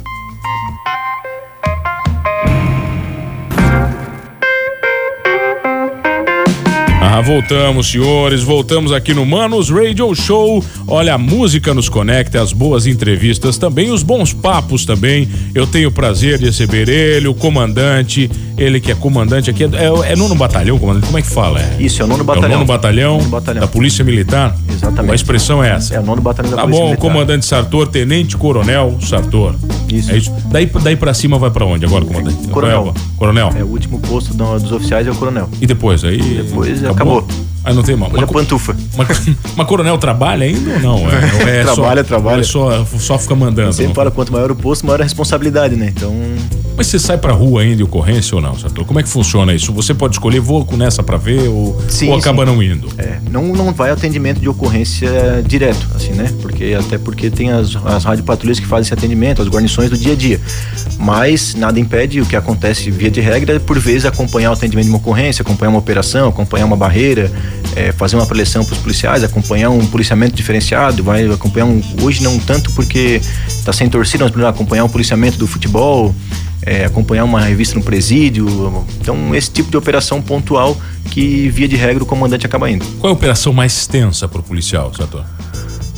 Ah, 7.01 7.21
voltamos, 7.21 7.91
senhores. 7.91 8.43
Voltamos 8.43 8.93
aqui 8.93 9.15
no 9.15 9.25
Manos 9.25 9.71
Radio 9.71 10.15
Show. 10.15 10.65
Olha, 10.87 11.15
a 11.15 11.19
música 11.19 11.73
nos 11.75 11.89
conecta, 11.89 12.41
as 12.41 12.53
boas 12.53 12.87
entrevistas 12.87 13.57
também, 13.57 13.91
os 13.91 14.03
bons 14.03 14.33
papos 14.33 14.85
também. 14.85 15.29
Eu 15.55 15.67
tenho 15.67 15.89
o 15.89 15.93
prazer 15.93 16.39
de 16.39 16.45
receber 16.45 16.89
ele, 16.89 17.27
o 17.27 17.35
comandante. 17.35 18.31
Ele 18.59 18.81
que 18.81 18.91
é 18.91 18.95
comandante 18.95 19.49
aqui. 19.51 19.65
É, 19.65 19.67
é, 19.67 20.13
é 20.13 20.17
nono 20.17 20.35
batalhão, 20.35 20.79
comandante? 20.79 21.07
Como 21.07 21.19
é 21.19 21.23
que 21.23 21.29
fala? 21.29 21.61
É, 21.61 21.77
Isso, 21.79 22.03
é 22.03 22.05
o 22.05 22.09
nono 22.09 22.25
batalhão. 22.25 22.45
É 22.45 22.49
o 22.49 22.55
nono 22.55 22.65
batalhão, 22.67 23.17
nono 23.19 23.29
batalhão. 23.31 23.61
da 23.61 23.67
Polícia 23.69 24.05
Militar? 24.05 24.55
Exatamente. 24.71 25.13
A 25.13 25.15
expressão 25.15 25.63
é 25.63 25.71
essa. 25.71 25.95
É 25.95 26.01
o 26.01 26.03
nono 26.03 26.21
batalhão 26.21 26.51
da 26.51 26.57
Tá 26.57 26.63
Polícia 26.63 26.83
bom, 26.83 26.91
Militar. 26.91 27.09
comandante 27.11 27.47
Sartor, 27.47 27.87
tenente 27.87 28.37
coronel 28.37 28.97
Sartor. 29.01 29.55
Isso. 29.89 30.11
É 30.11 30.17
isso. 30.17 30.33
Daí, 30.47 30.67
daí 30.83 30.97
pra 30.97 31.15
cima 31.15 31.39
vai 31.39 31.51
pra 31.51 31.65
onde 31.65 31.85
agora, 31.85 32.05
comandante? 32.05 32.49
Coronel. 32.49 32.93
Coronel. 33.17 33.51
É 33.57 33.63
o 33.63 33.67
último 33.69 33.99
posto 34.01 34.35
do- 34.35 34.59
dos 34.59 34.73
oficiais 34.73 35.07
é 35.07 35.11
o 35.11 35.15
coronel. 35.15 35.49
E 35.61 35.67
depois? 35.67 36.03
Aí. 36.05 36.19
Depois 36.19 36.85
acabou. 36.85 37.27
Aí 37.69 37.75
não 37.75 37.83
tem 37.83 37.95
mal. 37.97 38.09
Depois 38.09 38.27
Mas, 38.27 38.31
é 38.31 38.41
pantufa. 38.41 38.77
mas, 38.97 39.29
mas 39.57 39.67
coronel 39.67 39.99
trabalha 39.99 40.47
ainda 40.47 40.73
ou 40.75 40.81
não? 40.81 40.99
É, 41.11 41.59
é 41.61 41.63
Trabalha, 41.69 42.03
só, 42.03 42.09
trabalha. 42.09 42.41
É 42.41 42.45
só, 42.45 42.87
só 42.99 43.19
fica 43.19 43.35
mandando. 43.35 43.73
Sempre 43.73 43.95
fala 43.95 44.11
quanto 44.11 44.33
maior 44.33 44.51
o 44.51 44.57
posto, 44.57 44.87
maior 44.87 45.01
a 45.01 45.05
responsabilidade, 45.05 45.77
né? 45.77 45.93
Então, 45.95 46.15
Mas 46.77 46.87
você 46.87 46.99
sai 46.99 47.19
pra 47.19 47.33
rua 47.33 47.63
ainda 47.63 47.77
de 47.77 47.83
ocorrência 47.83 48.35
ou 48.35 48.41
não, 48.41 48.59
Sartor? 48.59 48.85
Como 48.85 48.99
é 48.99 49.03
que 49.03 49.09
funciona 49.09 49.53
isso? 49.55 49.73
Você 49.73 49.93
pode 49.93 50.15
escolher, 50.15 50.41
vou 50.41 50.65
com 50.65 50.77
nessa 50.77 51.03
pra 51.03 51.17
ver 51.17 51.49
ou, 51.49 51.79
Sim, 51.89 52.09
ou 52.09 52.17
acaba 52.17 52.47
sim. 52.47 52.53
não 52.53 52.63
indo? 52.63 52.89
é, 52.97 53.19
não, 53.31 53.43
não 53.49 53.73
vai 53.73 53.91
atendimento 53.91 54.41
de 54.41 54.49
ocorrência 54.49 55.43
direto, 55.47 55.87
assim, 55.95 56.13
né? 56.13 56.33
Porque 56.41 56.75
até 56.79 56.97
porque 56.97 57.31
tem 57.31 57.51
as, 57.51 57.77
as 57.85 58.05
radiopatrulhas 58.05 58.59
que 58.59 58.67
fazem 58.67 58.83
esse 58.85 58.95
atendimento, 58.95 59.43
as 59.43 59.49
guarnições 59.49 59.91
do 59.91 59.99
dia 59.99 60.13
a 60.13 60.17
dia. 60.17 60.41
Mas 60.99 61.55
nada 61.55 61.79
impede 61.79 62.21
o 62.21 62.27
que 62.27 62.35
acontece 62.37 62.91
via 62.91 63.11
de 63.11 63.21
regra 63.21 63.57
é, 63.57 63.59
por 63.59 63.79
vezes, 63.79 64.05
acompanhar 64.05 64.51
o 64.51 64.55
atendimento 64.55 64.87
de 64.87 64.91
uma 64.91 64.99
ocorrência, 64.99 65.43
acompanhar 65.43 65.71
uma 65.71 65.79
operação, 65.79 66.29
acompanhar 66.29 66.65
uma 66.67 66.77
barreira, 66.77 67.31
é, 67.77 67.93
fazer 67.93 68.17
uma 68.17 68.27
preleção 68.27 68.65
para 68.65 68.75
os 68.75 68.81
policiais, 68.81 69.23
acompanhar 69.23 69.71
um 69.71 69.87
policiamento 69.87 70.35
diferenciado, 70.35 71.03
vai 71.03 71.27
acompanhar 71.27 71.67
um. 71.67 71.83
Hoje 72.03 72.23
não 72.23 72.39
tanto 72.39 72.73
porque 72.73 73.21
está 73.47 73.73
sem 73.73 73.89
torcida, 73.89 74.31
mas 74.35 74.45
acompanhar 74.45 74.85
um 74.85 74.89
policiamento 74.89 75.39
do 75.39 75.47
futebol, 75.47 76.15
é, 76.63 76.85
acompanhar 76.85 77.25
uma 77.25 77.41
revista 77.41 77.75
no 77.75 77.83
presídio. 77.83 78.47
Então, 79.01 79.35
esse 79.35 79.51
tipo 79.51 79.71
de 79.71 79.77
operação 79.77 80.21
pontual 80.21 80.77
que, 81.11 81.49
via 81.49 81.69
de 81.69 81.77
regra, 81.77 82.03
o 82.03 82.07
comandante 82.07 82.45
acaba 82.47 82.71
indo. 82.71 82.85
Qual 82.99 83.11
é 83.11 83.15
a 83.15 83.17
operação 83.17 83.53
mais 83.53 83.87
tensa 83.87 84.29
pro 84.29 84.43
policial, 84.43 84.93
Sartor? 84.95 85.25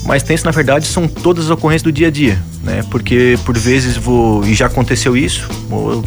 Mais 0.04 0.22
tenso, 0.22 0.44
na 0.44 0.50
verdade, 0.50 0.86
são 0.86 1.06
todas 1.06 1.44
as 1.46 1.50
ocorrências 1.50 1.82
do 1.82 1.92
dia 1.92 2.08
a 2.08 2.10
dia, 2.10 2.42
né? 2.62 2.82
Porque 2.90 3.38
por 3.44 3.56
vezes 3.56 3.96
vou. 3.96 4.44
E 4.46 4.54
já 4.54 4.66
aconteceu 4.66 5.16
isso, 5.16 5.48
o 5.70 6.02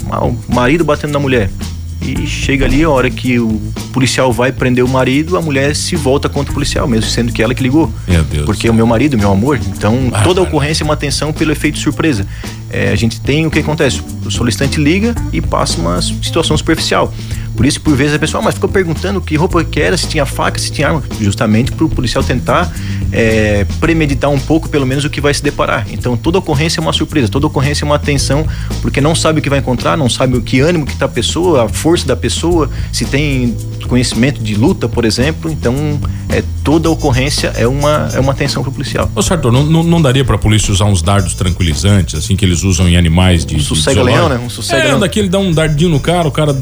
o 0.49 0.53
marido 0.53 0.83
batendo 0.83 1.13
na 1.13 1.19
mulher. 1.19 1.49
E 2.05 2.27
chega 2.27 2.65
ali 2.65 2.83
a 2.83 2.89
hora 2.89 3.09
que 3.09 3.39
o 3.39 3.59
policial 3.91 4.31
vai 4.31 4.51
prender 4.51 4.83
o 4.83 4.87
marido, 4.87 5.37
a 5.37 5.41
mulher 5.41 5.75
se 5.75 5.95
volta 5.95 6.27
contra 6.27 6.51
o 6.51 6.53
policial, 6.53 6.87
mesmo 6.87 7.09
sendo 7.09 7.31
que 7.31 7.41
ela 7.41 7.53
que 7.55 7.63
ligou. 7.63 7.91
Meu 8.07 8.23
Deus. 8.23 8.45
Porque 8.45 8.67
é 8.67 8.71
o 8.71 8.73
meu 8.73 8.85
marido, 8.85 9.17
meu 9.17 9.31
amor. 9.31 9.59
Então, 9.67 10.09
Ah, 10.11 10.21
toda 10.21 10.41
cara. 10.41 10.47
ocorrência 10.49 10.83
é 10.83 10.85
uma 10.85 10.93
atenção 10.95 11.31
pelo 11.31 11.51
efeito 11.51 11.77
surpresa. 11.77 12.25
É, 12.69 12.89
a 12.89 12.95
gente 12.95 13.21
tem 13.21 13.45
o 13.45 13.51
que 13.51 13.59
acontece: 13.59 14.01
o 14.25 14.31
solicitante 14.31 14.79
liga 14.79 15.15
e 15.31 15.39
passa 15.41 15.79
uma 15.79 16.01
situação 16.01 16.57
superficial. 16.57 17.13
Por 17.55 17.65
isso, 17.65 17.79
por 17.81 17.95
vezes, 17.95 18.15
a 18.15 18.19
pessoa, 18.19 18.41
ah, 18.41 18.45
mas 18.45 18.55
ficou 18.55 18.69
perguntando 18.69 19.21
que 19.21 19.35
roupa 19.35 19.63
que 19.63 19.79
era, 19.79 19.95
se 19.95 20.07
tinha 20.07 20.25
faca, 20.25 20.59
se 20.59 20.71
tinha 20.71 20.87
arma. 20.87 21.03
Justamente 21.19 21.71
para 21.71 21.85
o 21.85 21.89
policial 21.89 22.23
tentar 22.23 22.71
é, 23.11 23.65
premeditar 23.79 24.29
um 24.29 24.39
pouco, 24.39 24.67
pelo 24.69 24.85
menos, 24.85 25.05
o 25.05 25.09
que 25.09 25.21
vai 25.21 25.33
se 25.33 25.43
deparar. 25.43 25.85
Então, 25.91 26.17
toda 26.17 26.39
ocorrência 26.39 26.79
é 26.79 26.81
uma 26.81 26.93
surpresa, 26.93 27.29
toda 27.29 27.47
ocorrência 27.47 27.83
é 27.83 27.85
uma 27.85 27.95
atenção, 27.95 28.45
porque 28.81 28.99
não 28.99 29.13
sabe 29.13 29.39
o 29.39 29.41
que 29.41 29.49
vai 29.49 29.59
encontrar, 29.59 29.95
não 29.95 30.09
sabe 30.09 30.37
o 30.37 30.41
que 30.41 30.59
ânimo 30.59 30.85
que 30.85 30.95
tá 30.95 31.05
a 31.05 31.09
pessoa, 31.09 31.65
a 31.65 31.69
força 31.69 32.07
da 32.07 32.15
pessoa, 32.15 32.69
se 32.91 33.05
tem 33.05 33.55
conhecimento 33.87 34.41
de 34.41 34.55
luta, 34.55 34.89
por 34.89 35.05
exemplo. 35.05 35.51
Então, 35.51 35.75
é, 36.29 36.43
toda 36.63 36.89
ocorrência 36.89 37.51
é 37.55 37.67
uma, 37.67 38.09
é 38.13 38.19
uma 38.19 38.31
atenção 38.31 38.63
para 38.63 38.69
o 38.69 38.73
policial. 38.73 39.11
Ô, 39.13 39.21
Sartor, 39.21 39.51
não, 39.51 39.63
não, 39.65 39.83
não 39.83 40.01
daria 40.01 40.23
pra 40.23 40.37
polícia 40.37 40.71
usar 40.71 40.85
uns 40.85 41.01
dardos 41.01 41.33
tranquilizantes, 41.33 42.15
assim, 42.15 42.35
que 42.35 42.45
eles 42.45 42.63
usam 42.63 42.87
em 42.87 42.95
animais 42.97 43.45
de. 43.45 43.55
Um 43.55 43.59
sossega-leão, 43.59 44.29
né? 44.29 44.39
Um 44.43 44.49
sossega-leão. 44.49 44.97
É, 44.97 44.99
daquele 44.99 45.27
dá 45.29 45.39
um 45.39 45.51
dardinho 45.51 45.89
no 45.89 45.99
cara, 45.99 46.27
o 46.27 46.31
cara, 46.31 46.55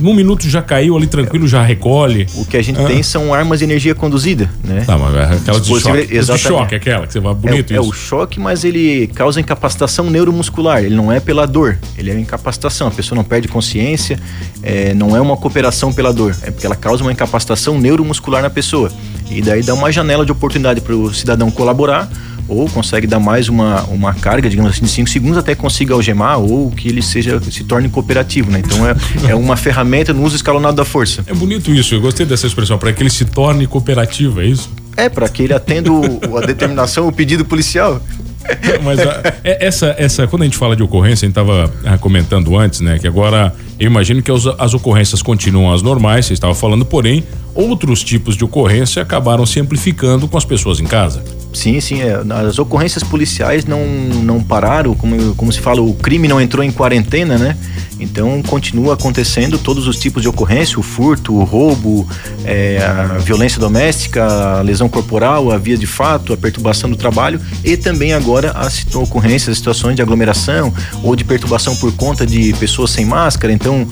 num 0.00 0.14
minuto 0.14 0.48
já 0.48 0.60
caiu 0.62 0.96
ali 0.96 1.06
tranquilo, 1.06 1.48
já 1.48 1.62
recolhe. 1.62 2.26
O 2.34 2.44
que 2.44 2.56
a 2.56 2.62
gente 2.62 2.80
Ah. 2.80 2.84
tem 2.86 3.02
são 3.02 3.32
armas 3.32 3.60
de 3.60 3.64
energia 3.64 3.94
conduzida, 3.94 4.50
né? 4.62 4.84
Tá, 4.86 4.98
mas 4.98 5.14
é 5.14 5.34
aquela 5.36 5.60
de 5.60 5.68
choque. 5.80 6.00
As 6.00 6.08
De 6.08 6.16
exatamente. 6.16 6.48
choque, 6.48 6.74
aquela 6.74 7.06
que 7.06 7.12
você 7.12 7.20
vai 7.20 7.34
bonito 7.34 7.72
é, 7.72 7.76
é 7.76 7.80
isso. 7.80 7.88
o 7.88 7.92
choque, 7.92 8.38
mas 8.38 8.64
ele 8.64 9.06
causa 9.14 9.40
incapacitação 9.40 10.10
neuromuscular. 10.10 10.82
Ele 10.84 10.94
não 10.94 11.10
é 11.10 11.18
pela 11.20 11.46
dor, 11.46 11.78
ele 11.96 12.10
é 12.10 12.18
incapacitação. 12.18 12.88
A 12.88 12.90
pessoa 12.90 13.16
não 13.16 13.24
perde 13.24 13.48
consciência, 13.48 14.18
é, 14.62 14.92
não 14.94 15.16
é 15.16 15.20
uma 15.20 15.36
cooperação 15.36 15.92
pela 15.92 16.12
dor, 16.12 16.36
é 16.42 16.50
porque 16.50 16.66
ela 16.66 16.76
causa 16.76 17.02
uma 17.02 17.12
incapacitação 17.12 17.78
neuromuscular 17.78 18.42
na 18.42 18.50
pessoa. 18.50 18.90
E 19.30 19.40
daí 19.40 19.62
dá 19.62 19.74
uma 19.74 19.90
janela 19.92 20.24
de 20.26 20.32
oportunidade 20.32 20.80
para 20.80 20.94
o 20.94 21.12
cidadão 21.14 21.50
colaborar 21.50 22.10
ou 22.48 22.68
consegue 22.68 23.06
dar 23.06 23.20
mais 23.20 23.48
uma, 23.48 23.82
uma 23.84 24.12
carga, 24.12 24.50
digamos 24.50 24.72
assim, 24.72 24.82
de 24.84 24.90
5 24.90 25.08
segundos 25.08 25.38
até 25.38 25.54
consiga 25.54 25.94
algemar 25.94 26.40
ou 26.40 26.68
que 26.72 26.88
ele 26.88 27.00
seja 27.00 27.40
se 27.48 27.62
torne 27.62 27.88
cooperativo, 27.88 28.50
né? 28.50 28.60
Então 28.64 28.84
é, 28.88 28.96
é 29.30 29.34
uma 29.36 29.56
ferramenta 29.56 30.12
no 30.12 30.24
uso 30.24 30.34
escalonado 30.34 30.76
da 30.76 30.84
força. 30.84 31.22
É 31.28 31.32
bonito 31.32 31.70
isso, 31.72 31.94
eu 31.94 32.00
gostei 32.00 32.26
dessa 32.26 32.48
expressão, 32.48 32.76
para 32.76 32.92
que 32.92 33.02
ele 33.04 33.10
se 33.10 33.24
torne 33.24 33.68
cooperativo, 33.68 34.40
é 34.40 34.46
isso? 34.46 34.68
É, 34.96 35.08
para 35.08 35.28
que 35.28 35.44
ele 35.44 35.54
atenda 35.54 35.92
o- 35.92 36.36
a 36.36 36.40
determinação, 36.44 37.06
o 37.06 37.12
pedido 37.12 37.44
policial. 37.44 38.02
Mas 38.82 38.98
a- 39.00 39.22
é- 39.44 39.66
essa, 39.66 39.94
essa, 39.98 40.26
quando 40.26 40.42
a 40.42 40.44
gente 40.44 40.56
fala 40.56 40.74
de 40.74 40.82
ocorrência, 40.82 41.26
a 41.26 41.28
gente 41.28 41.38
estava 41.38 41.72
comentando 41.98 42.56
antes, 42.56 42.80
né? 42.80 42.98
Que 42.98 43.06
agora 43.06 43.52
eu 43.78 43.86
imagino 43.86 44.22
que 44.22 44.30
as, 44.30 44.46
as 44.58 44.74
ocorrências 44.74 45.22
continuam 45.22 45.72
as 45.72 45.82
normais, 45.82 46.26
você 46.26 46.32
estava 46.32 46.54
falando, 46.54 46.84
porém, 46.84 47.24
outros 47.54 48.02
tipos 48.02 48.36
de 48.36 48.44
ocorrência 48.44 49.02
acabaram 49.02 49.44
se 49.46 49.60
amplificando 49.60 50.26
com 50.28 50.36
as 50.38 50.44
pessoas 50.44 50.80
em 50.80 50.84
casa. 50.86 51.22
Sim, 51.52 51.80
sim. 51.80 52.00
é, 52.00 52.20
as 52.46 52.58
ocorrências 52.58 53.02
policiais 53.02 53.64
não, 53.64 53.84
não 53.86 54.42
pararam, 54.42 54.94
como, 54.94 55.34
como 55.34 55.52
se 55.52 55.60
fala, 55.60 55.80
o 55.80 55.94
crime 55.94 56.28
não 56.28 56.40
entrou 56.40 56.64
em 56.64 56.70
quarentena, 56.70 57.36
né? 57.36 57.56
Então 57.98 58.42
continua 58.42 58.94
acontecendo 58.94 59.58
todos 59.58 59.86
os 59.86 59.96
tipos 59.98 60.22
de 60.22 60.28
ocorrência, 60.28 60.78
o 60.78 60.82
furto, 60.82 61.34
o 61.34 61.44
roubo, 61.44 62.08
é, 62.44 62.78
a 62.78 63.18
violência 63.18 63.60
doméstica, 63.60 64.24
a 64.24 64.62
lesão 64.62 64.88
corporal, 64.88 65.50
a 65.50 65.58
via 65.58 65.76
de 65.76 65.86
fato, 65.86 66.32
a 66.32 66.36
perturbação 66.36 66.88
do 66.88 66.96
trabalho 66.96 67.38
e 67.62 67.76
também 67.76 68.14
agora 68.14 68.52
as 68.52 68.86
ocorrências, 68.94 69.50
as 69.50 69.58
situações 69.58 69.96
de 69.96 70.02
aglomeração 70.02 70.72
ou 71.02 71.14
de 71.14 71.24
perturbação 71.24 71.76
por 71.76 71.92
conta 71.92 72.26
de 72.26 72.54
pessoas 72.54 72.90
sem 72.90 73.04
máscara. 73.04 73.52
Então, 73.52 73.86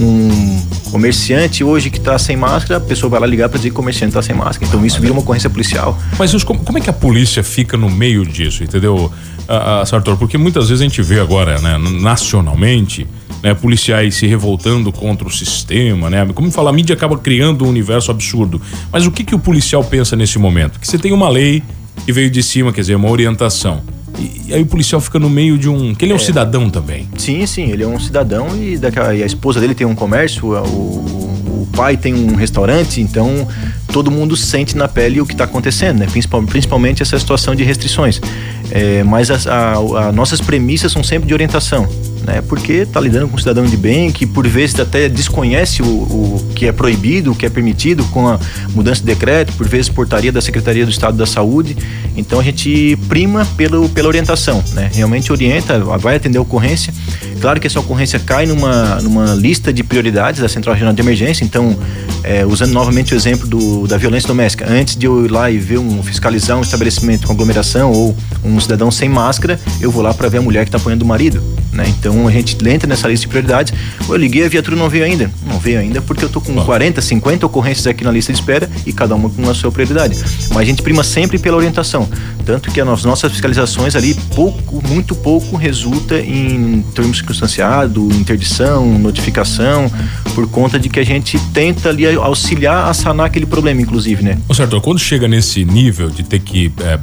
um 0.00 0.90
comerciante 0.90 1.62
hoje 1.62 1.90
que 1.90 1.98
está 1.98 2.18
sem 2.18 2.36
máscara, 2.36 2.78
a 2.78 2.80
pessoa 2.80 3.10
vai 3.10 3.20
lá 3.20 3.26
ligar 3.26 3.48
para 3.48 3.58
dizer 3.58 3.68
que 3.68 3.74
o 3.74 3.76
comerciante 3.76 4.10
está 4.10 4.22
sem 4.22 4.34
máscara. 4.34 4.66
Então 4.66 4.84
isso 4.84 5.00
vira 5.00 5.12
uma 5.12 5.22
ocorrência 5.22 5.48
policial. 5.48 5.98
Mas 6.18 6.30
Deus, 6.30 6.42
como, 6.42 6.60
como 6.60 6.78
é 6.78 6.80
que 6.80 6.90
a 6.90 6.92
polícia 6.92 7.42
fica 7.44 7.76
no 7.76 7.90
meio 7.90 8.24
disso, 8.24 8.64
entendeu, 8.64 9.10
Sartor? 9.86 10.16
Porque 10.16 10.36
muitas 10.36 10.68
vezes 10.68 10.80
a 10.80 10.84
gente 10.84 11.02
vê 11.02 11.20
agora, 11.20 11.60
né, 11.60 11.78
nacionalmente, 12.00 13.06
né, 13.42 13.54
policiais 13.54 14.14
se 14.16 14.26
revoltando 14.26 14.92
contra 14.92 15.26
o 15.26 15.30
sistema, 15.30 16.10
né? 16.10 16.26
Como 16.34 16.50
fala, 16.50 16.70
a 16.70 16.72
mídia 16.72 16.94
acaba 16.94 17.16
criando 17.16 17.64
um 17.64 17.68
universo 17.68 18.10
absurdo. 18.10 18.60
Mas 18.92 19.06
o 19.06 19.10
que, 19.10 19.24
que 19.24 19.34
o 19.34 19.38
policial 19.38 19.82
pensa 19.82 20.16
nesse 20.16 20.38
momento? 20.38 20.78
Que 20.78 20.86
você 20.86 20.98
tem 20.98 21.12
uma 21.12 21.28
lei 21.28 21.62
que 22.04 22.12
veio 22.12 22.30
de 22.30 22.42
cima, 22.42 22.72
quer 22.72 22.82
dizer, 22.82 22.96
uma 22.96 23.10
orientação. 23.10 23.82
E, 24.18 24.52
aí 24.54 24.62
o 24.62 24.66
policial 24.66 25.00
fica 25.00 25.18
no 25.18 25.30
meio 25.30 25.56
de 25.56 25.68
um. 25.68 25.94
que 25.94 26.04
ele 26.04 26.12
é 26.12 26.14
um 26.14 26.18
cidadão 26.18 26.68
também. 26.68 27.08
Sim, 27.16 27.46
sim, 27.46 27.70
ele 27.70 27.82
é 27.82 27.86
um 27.86 27.98
cidadão 28.00 28.48
e, 28.56 28.76
daquela, 28.76 29.14
e 29.14 29.22
a 29.22 29.26
esposa 29.26 29.60
dele 29.60 29.74
tem 29.74 29.86
um 29.86 29.94
comércio, 29.94 30.46
o, 30.46 30.56
o- 30.58 31.20
pai 31.72 31.96
tem 31.96 32.12
um 32.12 32.34
restaurante, 32.34 33.00
então 33.00 33.46
todo 33.92 34.10
mundo 34.10 34.36
sente 34.36 34.76
na 34.76 34.88
pele 34.88 35.20
o 35.20 35.24
que 35.26 35.32
está 35.32 35.44
acontecendo, 35.44 36.00
né? 36.00 36.06
Principal- 36.06 36.42
principalmente 36.42 37.00
essa 37.02 37.18
situação 37.18 37.54
de 37.54 37.62
restrições. 37.62 38.20
É, 38.72 39.02
mas 39.04 39.30
as 39.30 39.46
a- 39.46 39.74
a- 39.74 40.12
nossas 40.12 40.40
premissas 40.40 40.90
são 40.92 41.02
sempre 41.04 41.28
de 41.28 41.32
orientação. 41.34 41.88
Né? 42.24 42.42
Porque 42.42 42.72
está 42.72 43.00
lidando 43.00 43.28
com 43.28 43.36
um 43.36 43.38
cidadão 43.38 43.64
de 43.64 43.76
bem 43.76 44.10
que 44.10 44.26
por 44.26 44.46
vezes 44.46 44.78
até 44.78 45.08
desconhece 45.08 45.82
o, 45.82 45.86
o, 45.86 46.50
que 46.54 46.66
é 46.66 46.72
proibido, 46.72 47.32
o 47.32 47.34
que 47.34 47.46
é 47.46 47.50
permitido 47.50 48.04
com 48.06 48.28
a 48.28 48.38
mudança 48.74 49.00
de 49.00 49.06
decreto, 49.06 49.52
por 49.54 49.66
vezes 49.68 49.88
portaria 49.88 50.32
da 50.32 50.40
Secretaria 50.40 50.84
do 50.84 50.90
Estado 50.90 51.16
da 51.16 51.26
Saúde. 51.26 51.76
Então 52.16 52.40
a 52.40 52.42
gente 52.42 52.98
prima 53.08 53.46
pelo, 53.56 53.88
pela 53.88 54.08
orientação, 54.08 54.62
né? 54.72 54.90
Realmente 54.92 55.32
orienta, 55.32 55.78
vai 55.78 56.16
atender 56.16 56.38
a 56.38 56.42
ocorrência. 56.42 56.92
Claro 57.40 57.58
que 57.58 57.66
essa 57.66 57.80
ocorrência 57.80 58.18
cai 58.18 58.44
numa, 58.44 58.96
numa 58.96 59.34
lista 59.34 59.72
de 59.72 59.82
prioridades 59.82 60.40
da 60.40 60.48
Central 60.48 60.74
Regional 60.74 60.92
de 60.92 61.00
Emergência, 61.00 61.42
então 61.42 61.76
é, 62.22 62.44
usando 62.44 62.72
novamente 62.72 63.14
o 63.14 63.16
exemplo 63.16 63.48
do, 63.48 63.86
da 63.86 63.96
violência 63.96 64.26
doméstica, 64.26 64.66
antes 64.68 64.94
de 64.94 65.06
eu 65.06 65.24
ir 65.24 65.30
lá 65.30 65.50
e 65.50 65.58
ver 65.58 65.78
um 65.78 66.02
fiscalizar 66.02 66.58
um 66.58 66.62
estabelecimento 66.62 67.26
com 67.26 67.32
aglomeração 67.32 67.92
ou 67.92 68.16
um 68.44 68.60
cidadão 68.60 68.90
sem 68.90 69.08
máscara, 69.08 69.58
eu 69.80 69.90
vou 69.90 70.02
lá 70.02 70.12
para 70.12 70.28
ver 70.28 70.38
a 70.38 70.42
mulher 70.42 70.64
que 70.64 70.68
está 70.68 70.76
apanhando 70.78 71.02
o 71.02 71.06
marido, 71.06 71.42
né? 71.80 71.88
Então 71.88 72.28
a 72.28 72.30
gente 72.30 72.56
entra 72.68 72.86
nessa 72.86 73.08
lista 73.08 73.22
de 73.22 73.28
prioridades. 73.28 73.72
Eu 74.08 74.16
liguei, 74.16 74.44
a 74.44 74.48
viatura 74.48 74.76
não 74.76 74.88
veio 74.88 75.04
ainda. 75.04 75.30
Não 75.46 75.58
veio 75.58 75.80
ainda 75.80 76.02
porque 76.02 76.24
eu 76.24 76.28
tô 76.28 76.40
com 76.40 76.54
Bom. 76.54 76.64
40, 76.64 77.00
50 77.00 77.46
ocorrências 77.46 77.86
aqui 77.86 78.04
na 78.04 78.10
lista 78.10 78.32
de 78.32 78.38
espera 78.38 78.68
e 78.84 78.92
cada 78.92 79.14
uma 79.14 79.30
com 79.30 79.48
a 79.48 79.54
sua 79.54 79.72
prioridade. 79.72 80.16
Mas 80.50 80.58
a 80.58 80.64
gente 80.64 80.82
prima 80.82 81.02
sempre 81.02 81.38
pela 81.38 81.56
orientação. 81.56 82.08
Tanto 82.44 82.70
que 82.70 82.80
as 82.80 83.04
nossas 83.04 83.32
fiscalizações 83.32 83.94
ali, 83.94 84.14
pouco, 84.34 84.86
muito 84.86 85.14
pouco, 85.14 85.56
resulta 85.56 86.18
em 86.18 86.82
termos 86.94 87.18
circunstanciado, 87.18 88.08
interdição, 88.12 88.98
notificação, 88.98 89.90
por 90.34 90.48
conta 90.48 90.78
de 90.78 90.88
que 90.88 90.98
a 90.98 91.04
gente 91.04 91.38
tenta 91.52 91.88
ali 91.88 92.06
auxiliar 92.06 92.88
a 92.88 92.94
sanar 92.94 93.26
aquele 93.26 93.46
problema, 93.46 93.80
inclusive, 93.80 94.22
né? 94.22 94.38
Ô, 94.48 94.54
certo, 94.54 94.80
quando 94.80 94.98
chega 94.98 95.28
nesse 95.28 95.64
nível 95.64 96.10
de 96.10 96.22
ter 96.22 96.40
que 96.40 96.72
é, 96.80 96.98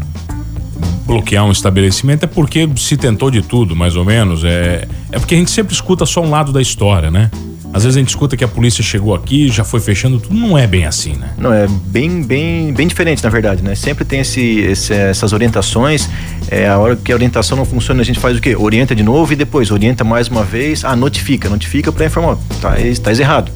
bloquear 1.08 1.46
um 1.46 1.52
estabelecimento 1.52 2.26
é 2.26 2.28
porque 2.28 2.70
se 2.76 2.98
tentou 2.98 3.32
de 3.32 3.42
tudo, 3.42 3.76
mais 3.76 3.96
ou 3.96 4.04
menos. 4.04 4.44
É, 4.44 4.86
é 5.12 5.18
porque 5.18 5.34
a 5.34 5.38
gente 5.38 5.50
sempre 5.50 5.74
escuta 5.74 6.06
só 6.06 6.22
um 6.22 6.30
lado 6.30 6.52
da 6.52 6.62
história, 6.62 7.10
né? 7.10 7.32
Às 7.74 7.84
vezes 7.84 7.98
a 7.98 8.00
gente 8.00 8.10
escuta 8.10 8.36
que 8.36 8.44
a 8.44 8.48
polícia 8.48 8.84
chegou 8.84 9.14
aqui, 9.14 9.50
já 9.50 9.64
foi 9.64 9.80
fechando 9.80 10.20
tudo, 10.20 10.34
não 10.34 10.58
é 10.58 10.66
bem 10.66 10.86
assim, 10.86 11.14
né? 11.14 11.32
Não, 11.38 11.54
é 11.54 11.68
bem, 11.68 12.24
bem, 12.24 12.74
bem 12.74 12.88
diferente, 12.88 13.24
na 13.24 13.30
verdade, 13.30 13.62
né? 13.62 13.76
Sempre 13.76 14.06
tem 14.06 14.22
esse, 14.22 14.60
esse, 14.60 14.94
essas 14.94 15.34
orientações, 15.34 16.10
é, 16.50 16.68
a 16.68 16.78
hora 16.78 16.96
que 16.96 17.12
a 17.12 17.16
orientação 17.16 17.58
não 17.58 17.66
funciona, 17.66 18.02
a 18.02 18.06
gente 18.06 18.20
faz 18.20 18.38
o 18.38 18.42
quê? 18.42 18.56
Orienta 18.56 18.96
de 18.96 19.04
novo 19.04 19.32
e 19.34 19.36
depois 19.36 19.70
orienta 19.70 20.04
mais 20.04 20.28
uma 20.28 20.44
vez, 20.44 20.86
ah, 20.86 20.96
notifica, 20.96 21.50
notifica 21.50 21.92
para 21.92 22.06
informar, 22.06 22.38
tá, 22.62 22.76
tá 23.04 23.12
errado 23.12 23.52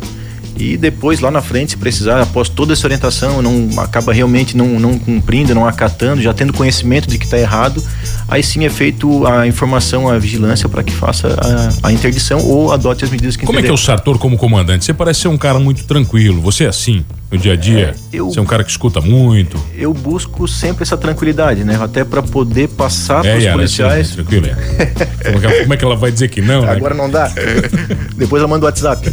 e 0.57 0.77
depois 0.77 1.19
lá 1.19 1.31
na 1.31 1.41
frente, 1.41 1.71
se 1.71 1.77
precisar, 1.77 2.21
após 2.21 2.49
toda 2.49 2.73
essa 2.73 2.85
orientação, 2.85 3.41
não 3.41 3.79
acaba 3.79 4.13
realmente 4.13 4.55
não, 4.55 4.79
não 4.79 4.97
cumprindo, 4.97 5.55
não 5.55 5.67
acatando, 5.67 6.21
já 6.21 6.33
tendo 6.33 6.53
conhecimento 6.53 7.07
de 7.07 7.17
que 7.17 7.25
está 7.25 7.37
errado, 7.37 7.83
aí 8.31 8.41
sim 8.41 8.65
é 8.65 8.69
feito 8.69 9.27
a 9.27 9.45
informação, 9.45 10.09
a 10.09 10.17
vigilância 10.17 10.69
para 10.69 10.81
que 10.81 10.93
faça 10.93 11.27
a, 11.27 11.87
a, 11.89 11.91
interdição 11.91 12.39
ou 12.39 12.71
adote 12.71 13.03
as 13.03 13.11
medidas 13.11 13.35
que 13.35 13.45
Como 13.45 13.59
entender. 13.59 13.67
é 13.67 13.69
que 13.69 13.71
é 13.71 13.73
o 13.73 13.77
Sartor 13.77 14.17
como 14.17 14.37
comandante? 14.37 14.85
Você 14.85 14.93
parece 14.93 15.19
ser 15.19 15.27
um 15.27 15.37
cara 15.37 15.59
muito 15.59 15.83
tranquilo, 15.83 16.41
você 16.41 16.63
é 16.63 16.67
assim? 16.67 17.03
no 17.31 17.37
dia 17.37 17.53
a 17.53 17.55
dia? 17.55 17.95
É, 18.11 18.17
eu, 18.17 18.29
Você 18.29 18.39
é 18.39 18.41
um 18.41 18.45
cara 18.45 18.63
que 18.63 18.69
escuta 18.69 18.99
muito? 18.99 19.57
Eu 19.75 19.93
busco 19.93 20.47
sempre 20.47 20.83
essa 20.83 20.97
tranquilidade, 20.97 21.63
né? 21.63 21.79
Até 21.81 22.03
para 22.03 22.21
poder 22.21 22.67
passar 22.67 23.25
é, 23.25 23.31
para 23.31 23.39
os 23.39 23.53
policiais. 23.53 24.07
Sim, 24.07 24.15
tranquilo, 24.15 24.47
é. 24.47 24.85
como, 25.31 25.45
é, 25.45 25.61
como, 25.61 25.73
é 25.73 25.77
que 25.77 25.85
ela 25.85 25.95
vai 25.95 26.11
dizer 26.11 26.27
que 26.27 26.41
não? 26.41 26.63
Né? 26.63 26.71
Agora 26.71 26.93
né? 26.93 27.01
não 27.01 27.09
dá. 27.09 27.31
Depois 28.17 28.41
ela 28.41 28.49
manda 28.49 28.65
o 28.65 28.67
WhatsApp. 28.67 29.09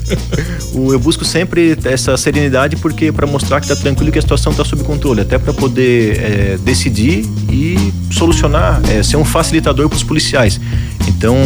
O, 0.74 0.92
eu 0.92 0.98
busco 0.98 1.24
sempre 1.24 1.78
essa 1.84 2.16
serenidade 2.16 2.76
porque 2.76 3.12
para 3.12 3.26
mostrar 3.26 3.60
que 3.60 3.66
está 3.70 3.76
tranquilo 3.76 4.08
e 4.08 4.12
que 4.12 4.18
a 4.18 4.22
situação 4.22 4.50
está 4.50 4.64
sob 4.64 4.82
controle, 4.82 5.20
até 5.20 5.38
para 5.38 5.52
poder 5.52 6.18
é, 6.18 6.58
decidir 6.58 7.24
e 7.50 7.92
solucionar, 8.10 8.80
é, 8.90 9.02
ser 9.08 9.16
um 9.16 9.24
facilitador 9.24 9.88
para 9.88 9.96
os 9.96 10.02
policiais. 10.02 10.60
Então, 11.06 11.36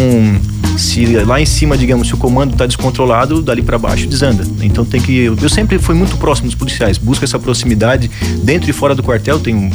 se 0.76 1.06
lá 1.24 1.40
em 1.40 1.46
cima, 1.46 1.76
digamos, 1.76 2.08
se 2.08 2.14
o 2.14 2.16
comando 2.16 2.52
está 2.52 2.66
descontrolado, 2.66 3.42
dali 3.42 3.62
para 3.62 3.78
baixo 3.78 4.06
desanda. 4.06 4.44
Então 4.60 4.84
tem 4.84 5.00
que. 5.00 5.24
Eu 5.24 5.48
sempre 5.48 5.78
fui 5.78 5.94
muito 5.94 6.16
próximo 6.16 6.48
dos 6.48 6.54
policiais, 6.54 6.98
busco 6.98 7.24
essa 7.24 7.38
proximidade 7.38 8.10
dentro 8.42 8.68
e 8.68 8.72
fora 8.72 8.94
do 8.94 9.02
quartel. 9.02 9.38
Tenho 9.38 9.70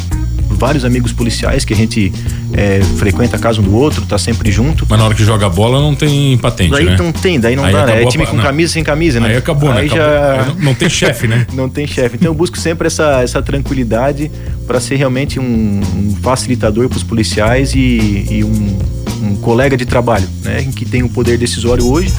vários 0.58 0.84
amigos 0.84 1.12
policiais 1.12 1.64
que 1.64 1.72
a 1.72 1.76
gente 1.76 2.12
é, 2.52 2.80
frequenta 2.96 3.36
a 3.36 3.38
casa 3.38 3.60
um 3.60 3.64
do 3.64 3.74
outro, 3.74 4.04
tá 4.04 4.18
sempre 4.18 4.50
junto. 4.50 4.84
Mas 4.88 4.98
na 4.98 5.04
hora 5.04 5.14
que 5.14 5.24
joga 5.24 5.48
bola 5.48 5.80
não 5.80 5.94
tem 5.94 6.36
patente, 6.38 6.70
daí 6.70 6.84
né? 6.84 6.96
não 6.98 7.12
tem, 7.12 7.38
daí 7.38 7.56
não 7.56 7.64
aí 7.64 7.72
dá, 7.72 7.86
né? 7.86 8.02
É 8.02 8.06
time 8.06 8.26
com 8.26 8.36
camisa 8.38 8.72
sem 8.72 8.84
camisa, 8.84 9.20
né? 9.20 9.28
Aí 9.28 9.36
acabou, 9.36 9.72
né? 9.72 9.80
aí 9.80 9.88
né? 9.88 9.96
Já... 9.96 10.44
Não, 10.46 10.54
não 10.56 10.74
tem 10.74 10.88
chefe, 10.88 11.26
né? 11.26 11.46
não 11.54 11.68
tem 11.68 11.86
chefe. 11.86 12.16
Então 12.16 12.30
eu 12.30 12.34
busco 12.34 12.58
sempre 12.58 12.88
essa, 12.88 13.22
essa 13.22 13.40
tranquilidade 13.40 14.30
para 14.66 14.80
ser 14.80 14.96
realmente 14.96 15.38
um, 15.38 15.80
um 15.96 16.16
facilitador 16.20 16.88
para 16.88 16.96
os 16.96 17.02
policiais 17.02 17.74
e, 17.74 18.26
e 18.30 18.44
um, 18.44 18.78
um 19.22 19.36
colega 19.36 19.76
de 19.76 19.86
trabalho, 19.86 20.28
né? 20.42 20.66
Que 20.74 20.84
tem 20.84 21.02
o 21.02 21.08
poder 21.08 21.38
decisório 21.38 21.86
hoje, 21.86 22.12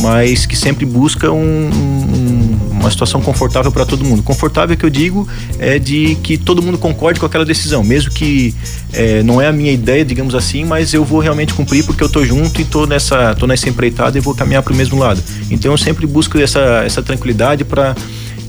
mas 0.00 0.46
que 0.46 0.56
sempre 0.56 0.84
busca 0.84 1.30
um, 1.30 1.70
um, 1.70 2.39
uma 2.80 2.90
situação 2.90 3.20
confortável 3.20 3.70
para 3.70 3.84
todo 3.84 4.04
mundo. 4.04 4.22
Confortável 4.22 4.76
que 4.76 4.84
eu 4.84 4.90
digo 4.90 5.28
é 5.58 5.78
de 5.78 6.16
que 6.22 6.36
todo 6.36 6.62
mundo 6.62 6.78
concorde 6.78 7.20
com 7.20 7.26
aquela 7.26 7.44
decisão, 7.44 7.84
mesmo 7.84 8.10
que 8.10 8.54
é, 8.92 9.22
não 9.22 9.40
é 9.40 9.46
a 9.46 9.52
minha 9.52 9.70
ideia, 9.70 10.04
digamos 10.04 10.34
assim, 10.34 10.64
mas 10.64 10.92
eu 10.92 11.04
vou 11.04 11.20
realmente 11.20 11.54
cumprir 11.54 11.84
porque 11.84 12.02
eu 12.02 12.08
tô 12.08 12.24
junto 12.24 12.60
e 12.60 12.64
tô 12.64 12.86
nessa, 12.86 13.34
tô 13.34 13.46
nessa 13.46 13.68
empreitada 13.68 14.16
e 14.16 14.20
vou 14.20 14.34
caminhar 14.34 14.62
para 14.62 14.72
o 14.72 14.76
mesmo 14.76 14.98
lado. 14.98 15.22
Então 15.50 15.70
eu 15.70 15.78
sempre 15.78 16.06
busco 16.06 16.38
essa, 16.38 16.82
essa 16.84 17.02
tranquilidade 17.02 17.64
para 17.64 17.94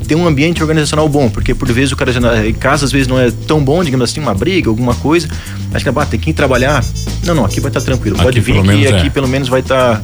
ter 0.07 0.15
um 0.15 0.25
ambiente 0.25 0.61
organizacional 0.61 1.07
bom, 1.07 1.29
porque 1.29 1.53
por 1.53 1.71
vezes 1.71 1.91
o 1.91 1.95
cara 1.95 2.11
já 2.11 2.45
em 2.45 2.53
casa 2.53 2.85
às 2.85 2.91
vezes 2.91 3.07
não 3.07 3.19
é 3.19 3.31
tão 3.31 3.63
bom, 3.63 3.83
digamos 3.83 4.09
assim, 4.09 4.19
uma 4.19 4.33
briga, 4.33 4.69
alguma 4.69 4.95
coisa. 4.95 5.27
Acho 5.73 5.85
que 5.85 5.99
ah, 5.99 6.05
tem 6.05 6.19
que 6.19 6.31
ir 6.31 6.33
trabalhar. 6.33 6.83
Não, 7.23 7.35
não, 7.35 7.45
aqui 7.45 7.59
vai 7.59 7.69
estar 7.69 7.79
tá 7.79 7.85
tranquilo. 7.85 8.17
Pode 8.17 8.39
aqui, 8.39 8.51
vir 8.51 8.61
que 8.61 8.87
aqui 8.87 9.07
é. 9.07 9.09
pelo 9.09 9.27
menos 9.27 9.47
vai 9.47 9.61
estar 9.61 9.97
tá, 9.97 10.03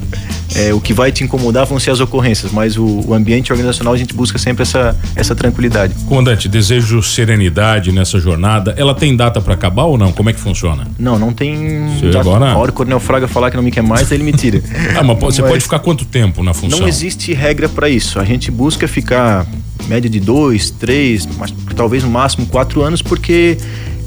é, 0.54 0.72
o 0.72 0.80
que 0.80 0.92
vai 0.92 1.12
te 1.12 1.24
incomodar 1.24 1.66
vão 1.66 1.78
ser 1.78 1.90
as 1.90 2.00
ocorrências, 2.00 2.52
mas 2.52 2.76
o, 2.76 3.04
o, 3.06 3.14
ambiente 3.14 3.52
organizacional 3.52 3.94
a 3.94 3.96
gente 3.96 4.14
busca 4.14 4.38
sempre 4.38 4.62
essa, 4.62 4.96
essa 5.14 5.34
tranquilidade. 5.34 5.94
Comandante, 6.06 6.48
desejo 6.48 7.02
serenidade 7.02 7.92
nessa 7.92 8.18
jornada. 8.18 8.74
Ela 8.76 8.94
tem 8.94 9.14
data 9.14 9.40
para 9.40 9.54
acabar 9.54 9.84
ou 9.84 9.98
não? 9.98 10.12
Como 10.12 10.30
é 10.30 10.32
que 10.32 10.40
funciona? 10.40 10.86
Não, 10.98 11.18
não 11.18 11.32
tem. 11.32 11.98
Data. 12.02 12.20
Agora... 12.20 12.52
A 12.52 12.56
hora 12.56 12.72
que 12.72 12.74
o 12.74 12.76
Coronel 12.76 13.00
Fraga 13.00 13.28
falar 13.28 13.50
que 13.50 13.56
não 13.56 13.64
me 13.64 13.70
quer 13.70 13.82
mais, 13.82 14.10
ele 14.10 14.24
me 14.24 14.32
tira. 14.32 14.62
ah, 14.98 15.02
mas 15.02 15.18
você 15.18 15.42
mas 15.42 15.50
pode 15.50 15.62
ficar 15.62 15.78
quanto 15.80 16.04
tempo 16.04 16.42
na 16.42 16.54
função? 16.54 16.80
Não 16.80 16.88
existe 16.88 17.32
regra 17.32 17.68
para 17.68 17.88
isso. 17.88 18.18
A 18.18 18.24
gente 18.24 18.50
busca 18.50 18.88
ficar 18.88 19.46
média 19.86 20.08
de 20.08 20.20
dois, 20.20 20.70
três, 20.70 21.28
mas 21.38 21.52
talvez 21.76 22.02
no 22.02 22.10
máximo 22.10 22.46
quatro 22.46 22.82
anos, 22.82 23.02
porque 23.02 23.58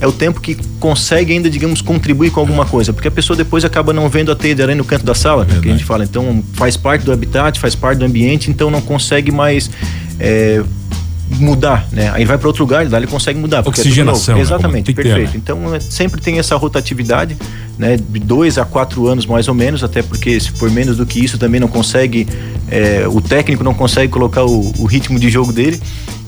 é 0.02 0.08
o 0.08 0.12
tempo 0.12 0.42
que 0.42 0.56
consegue 0.80 1.32
ainda, 1.32 1.48
digamos, 1.48 1.80
contribuir 1.80 2.32
com 2.32 2.40
alguma 2.40 2.66
coisa, 2.66 2.92
porque 2.92 3.08
a 3.08 3.12
pessoa 3.12 3.38
depois 3.38 3.64
acaba 3.64 3.94
não 3.94 4.10
vendo 4.10 4.32
a 4.32 4.36
teia 4.36 4.56
de 4.56 4.64
aranha 4.64 4.78
no 4.78 4.84
canto 4.84 5.06
da 5.06 5.14
sala, 5.14 5.48
é 5.50 5.62
que 5.62 5.70
a 5.70 5.72
gente 5.72 5.86
fala, 5.86 6.04
então 6.04 6.44
faz 6.54 6.76
parte 6.76 7.06
do 7.06 7.12
habitat, 7.12 7.60
faz 7.60 7.76
parte 7.76 8.00
do 8.00 8.06
ambiente, 8.06 8.50
então 8.50 8.72
não 8.72 8.82
consegue 8.82 9.32
mais 9.32 9.70
é, 10.20 10.64
mudar, 11.40 11.88
né? 11.92 12.10
Aí 12.10 12.22
ele 12.22 12.26
vai 12.26 12.38
para 12.38 12.48
outro 12.48 12.64
lugar, 12.64 12.90
lá 12.90 12.98
ele 12.98 13.06
consegue 13.06 13.40
mudar. 13.40 13.66
Oxigenação. 13.66 14.34
É 14.34 14.38
né? 14.38 14.42
Exatamente, 14.42 14.92
perfeito. 14.92 15.32
Ter, 15.32 15.38
né? 15.38 15.42
Então 15.44 15.76
é, 15.76 15.80
sempre 15.80 16.20
tem 16.20 16.40
essa 16.40 16.56
rotatividade, 16.56 17.38
né? 17.78 17.96
De 17.96 18.20
dois 18.20 18.58
a 18.58 18.66
quatro 18.66 19.08
anos 19.08 19.28
mais 19.28 19.48
ou 19.48 19.54
menos, 19.54 19.84
até 19.84 20.02
porque 20.02 20.40
se 20.40 20.52
for 20.52 20.70
menos 20.72 20.98
do 20.98 21.06
que 21.06 21.24
isso 21.24 21.38
também 21.38 21.60
não 21.60 21.68
consegue, 21.68 22.28
é, 22.70 23.08
o 23.08 23.22
técnico 23.22 23.64
não 23.64 23.74
consegue 23.74 24.12
colocar 24.12 24.44
o, 24.44 24.74
o 24.80 24.86
ritmo 24.86 25.20
de 25.20 25.30
jogo 25.30 25.54
dele. 25.54 25.80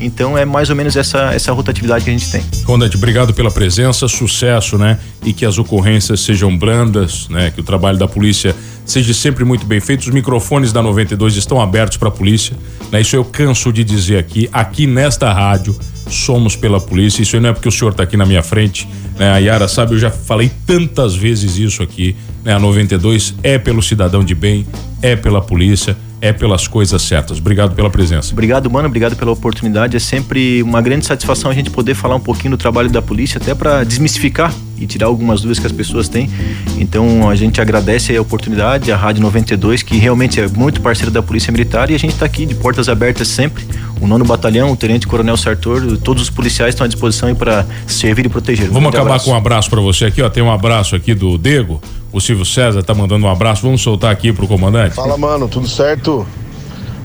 Então 0.03 0.37
é 0.37 0.45
mais 0.45 0.69
ou 0.69 0.75
menos 0.75 0.95
essa, 0.95 1.33
essa 1.33 1.51
rotatividade 1.51 2.03
que 2.03 2.09
a 2.09 2.13
gente 2.13 2.29
tem. 2.29 2.43
Comandante, 2.65 2.97
obrigado 2.97 3.33
pela 3.33 3.49
presença, 3.49 4.07
sucesso, 4.07 4.77
né? 4.77 4.99
E 5.25 5.31
que 5.31 5.45
as 5.45 5.57
ocorrências 5.57 6.19
sejam 6.19 6.55
brandas, 6.55 7.27
né? 7.29 7.51
Que 7.51 7.61
o 7.61 7.63
trabalho 7.63 7.97
da 7.97 8.07
polícia 8.07 8.55
seja 8.85 9.13
sempre 9.13 9.45
muito 9.45 9.65
bem 9.65 9.79
feito. 9.79 10.01
Os 10.01 10.09
microfones 10.09 10.73
da 10.73 10.81
92 10.81 11.35
estão 11.35 11.61
abertos 11.61 11.97
para 11.97 12.09
a 12.09 12.11
polícia, 12.11 12.55
né? 12.91 13.01
Isso 13.01 13.15
eu 13.15 13.23
canso 13.23 13.71
de 13.71 13.83
dizer 13.83 14.17
aqui, 14.17 14.49
aqui 14.51 14.85
nesta 14.85 15.31
rádio 15.31 15.77
somos 16.09 16.55
pela 16.55 16.79
polícia. 16.81 17.21
Isso 17.21 17.39
não 17.39 17.49
é 17.49 17.53
porque 17.53 17.69
o 17.69 17.71
senhor 17.71 17.91
está 17.91 18.03
aqui 18.03 18.17
na 18.17 18.25
minha 18.25 18.43
frente, 18.43 18.87
né? 19.17 19.31
A 19.31 19.37
Yara 19.37 19.67
sabe, 19.67 19.93
eu 19.93 19.99
já 19.99 20.11
falei 20.11 20.51
tantas 20.65 21.15
vezes 21.15 21.57
isso 21.57 21.81
aqui, 21.81 22.15
né? 22.43 22.53
A 22.53 22.59
92 22.59 23.35
é 23.41 23.57
pelo 23.57 23.81
cidadão 23.81 24.23
de 24.23 24.35
bem, 24.35 24.67
é 25.01 25.15
pela 25.15 25.41
polícia 25.41 25.95
é 26.23 26.31
pelas 26.31 26.69
coisas 26.69 27.01
certas. 27.01 27.37
Obrigado 27.37 27.75
pela 27.75 27.89
presença. 27.89 28.31
Obrigado, 28.31 28.71
mano. 28.71 28.87
Obrigado 28.87 29.13
pela 29.13 29.31
oportunidade. 29.31 29.97
É 29.97 29.99
sempre 29.99 30.63
uma 30.63 30.81
grande 30.81 31.05
satisfação 31.05 31.51
a 31.51 31.53
gente 31.53 31.69
poder 31.69 31.95
falar 31.95 32.15
um 32.15 32.19
pouquinho 32.21 32.51
do 32.51 32.57
trabalho 32.57 32.89
da 32.89 33.01
polícia, 33.01 33.39
até 33.39 33.53
para 33.53 33.83
desmistificar 33.83 34.53
e 34.79 34.87
tirar 34.87 35.07
algumas 35.07 35.41
dúvidas 35.41 35.59
que 35.59 35.65
as 35.65 35.73
pessoas 35.73 36.07
têm. 36.07 36.29
Então 36.77 37.29
a 37.29 37.35
gente 37.35 37.59
agradece 37.59 38.15
a 38.15 38.21
oportunidade, 38.21 38.89
a 38.89 38.95
Rádio 38.95 39.21
92, 39.21 39.83
que 39.83 39.97
realmente 39.97 40.39
é 40.39 40.47
muito 40.47 40.79
parceira 40.79 41.11
da 41.11 41.21
Polícia 41.21 41.51
Militar 41.51 41.91
e 41.91 41.93
a 41.93 41.99
gente 41.99 42.13
está 42.13 42.25
aqui 42.25 42.45
de 42.45 42.55
portas 42.55 42.87
abertas 42.87 43.27
sempre. 43.27 43.65
O 43.99 44.07
nono 44.07 44.23
batalhão, 44.23 44.71
o 44.71 44.77
Tenente 44.77 45.05
Coronel 45.05 45.35
Sartor, 45.35 45.97
todos 45.97 46.23
os 46.23 46.29
policiais 46.29 46.73
estão 46.73 46.85
à 46.85 46.87
disposição 46.87 47.35
para 47.35 47.65
servir 47.85 48.27
e 48.27 48.29
proteger. 48.29 48.69
Vamos 48.69 48.87
acabar 48.87 49.07
abraço. 49.07 49.25
com 49.25 49.31
um 49.31 49.35
abraço 49.35 49.69
para 49.69 49.81
você 49.81 50.05
aqui, 50.05 50.21
ó. 50.21 50.29
Tem 50.29 50.41
um 50.41 50.51
abraço 50.51 50.95
aqui 50.95 51.13
do 51.13 51.37
Dego. 51.37 51.81
O 52.13 52.21
Silvio 52.21 52.45
César 52.45 52.83
tá 52.83 52.93
mandando 52.93 53.25
um 53.25 53.29
abraço. 53.29 53.63
Vamos 53.63 53.81
soltar 53.81 54.11
aqui 54.11 54.31
pro 54.31 54.47
comandante. 54.47 54.93
Fala, 54.93 55.17
mano, 55.17 55.47
tudo 55.47 55.67
certo? 55.67 56.25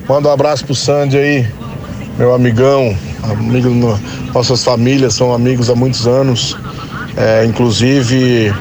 Manda 0.07 0.29
um 0.29 0.33
abraço 0.33 0.67
pro 0.67 0.75
Sandy 0.75 1.17
aí, 1.17 1.49
meu 2.19 2.35
amigão, 2.35 2.97
amigo 3.23 3.69
nossas 4.35 4.63
famílias, 4.63 5.15
são 5.15 5.33
amigos 5.33 5.71
há 5.71 5.75
muitos 5.75 6.07
anos. 6.07 6.57
É, 7.17 7.45
inclusive, 7.47 8.55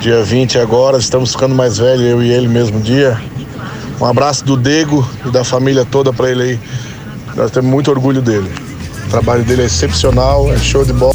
dia 0.00 0.22
20 0.22 0.58
agora, 0.58 0.96
estamos 0.96 1.32
ficando 1.32 1.54
mais 1.54 1.78
velhos, 1.78 2.06
eu 2.06 2.22
e 2.22 2.30
ele 2.30 2.48
mesmo 2.48 2.80
dia. 2.80 3.20
Um 4.00 4.06
abraço 4.06 4.44
do 4.44 4.56
Dego 4.56 5.06
e 5.26 5.30
da 5.30 5.44
família 5.44 5.84
toda 5.84 6.12
para 6.12 6.30
ele 6.30 6.42
aí. 6.42 6.60
Nós 7.36 7.50
temos 7.50 7.70
muito 7.70 7.90
orgulho 7.90 8.20
dele. 8.22 8.50
O 9.06 9.10
trabalho 9.10 9.44
dele 9.44 9.62
é 9.62 9.66
excepcional, 9.66 10.52
é 10.52 10.58
show 10.58 10.84
de 10.84 10.92
bola. 10.92 11.11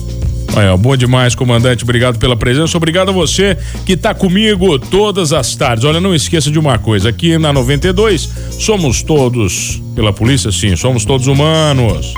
Olha, 0.58 0.76
bom 0.76 0.98
demais, 0.98 1.36
comandante. 1.36 1.84
Obrigado 1.84 2.18
pela 2.18 2.36
presença. 2.36 2.76
Obrigado 2.78 3.10
a 3.10 3.12
você 3.12 3.56
que 3.86 3.94
está 3.94 4.16
comigo 4.16 4.80
todas 4.80 5.32
as 5.32 5.56
tardes. 5.56 5.86
Olha, 5.86 6.02
não 6.02 6.16
esqueça 6.16 6.50
de 6.50 6.58
uma 6.58 6.80
coisa: 6.80 7.10
aqui 7.10 7.38
na 7.38 7.54
92 7.54 8.28
somos 8.60 9.04
todos, 9.04 9.80
pela 9.96 10.12
polícia, 10.12 10.52
sim, 10.52 10.76
somos 10.76 11.06
todos 11.06 11.28
humanos. 11.28 12.12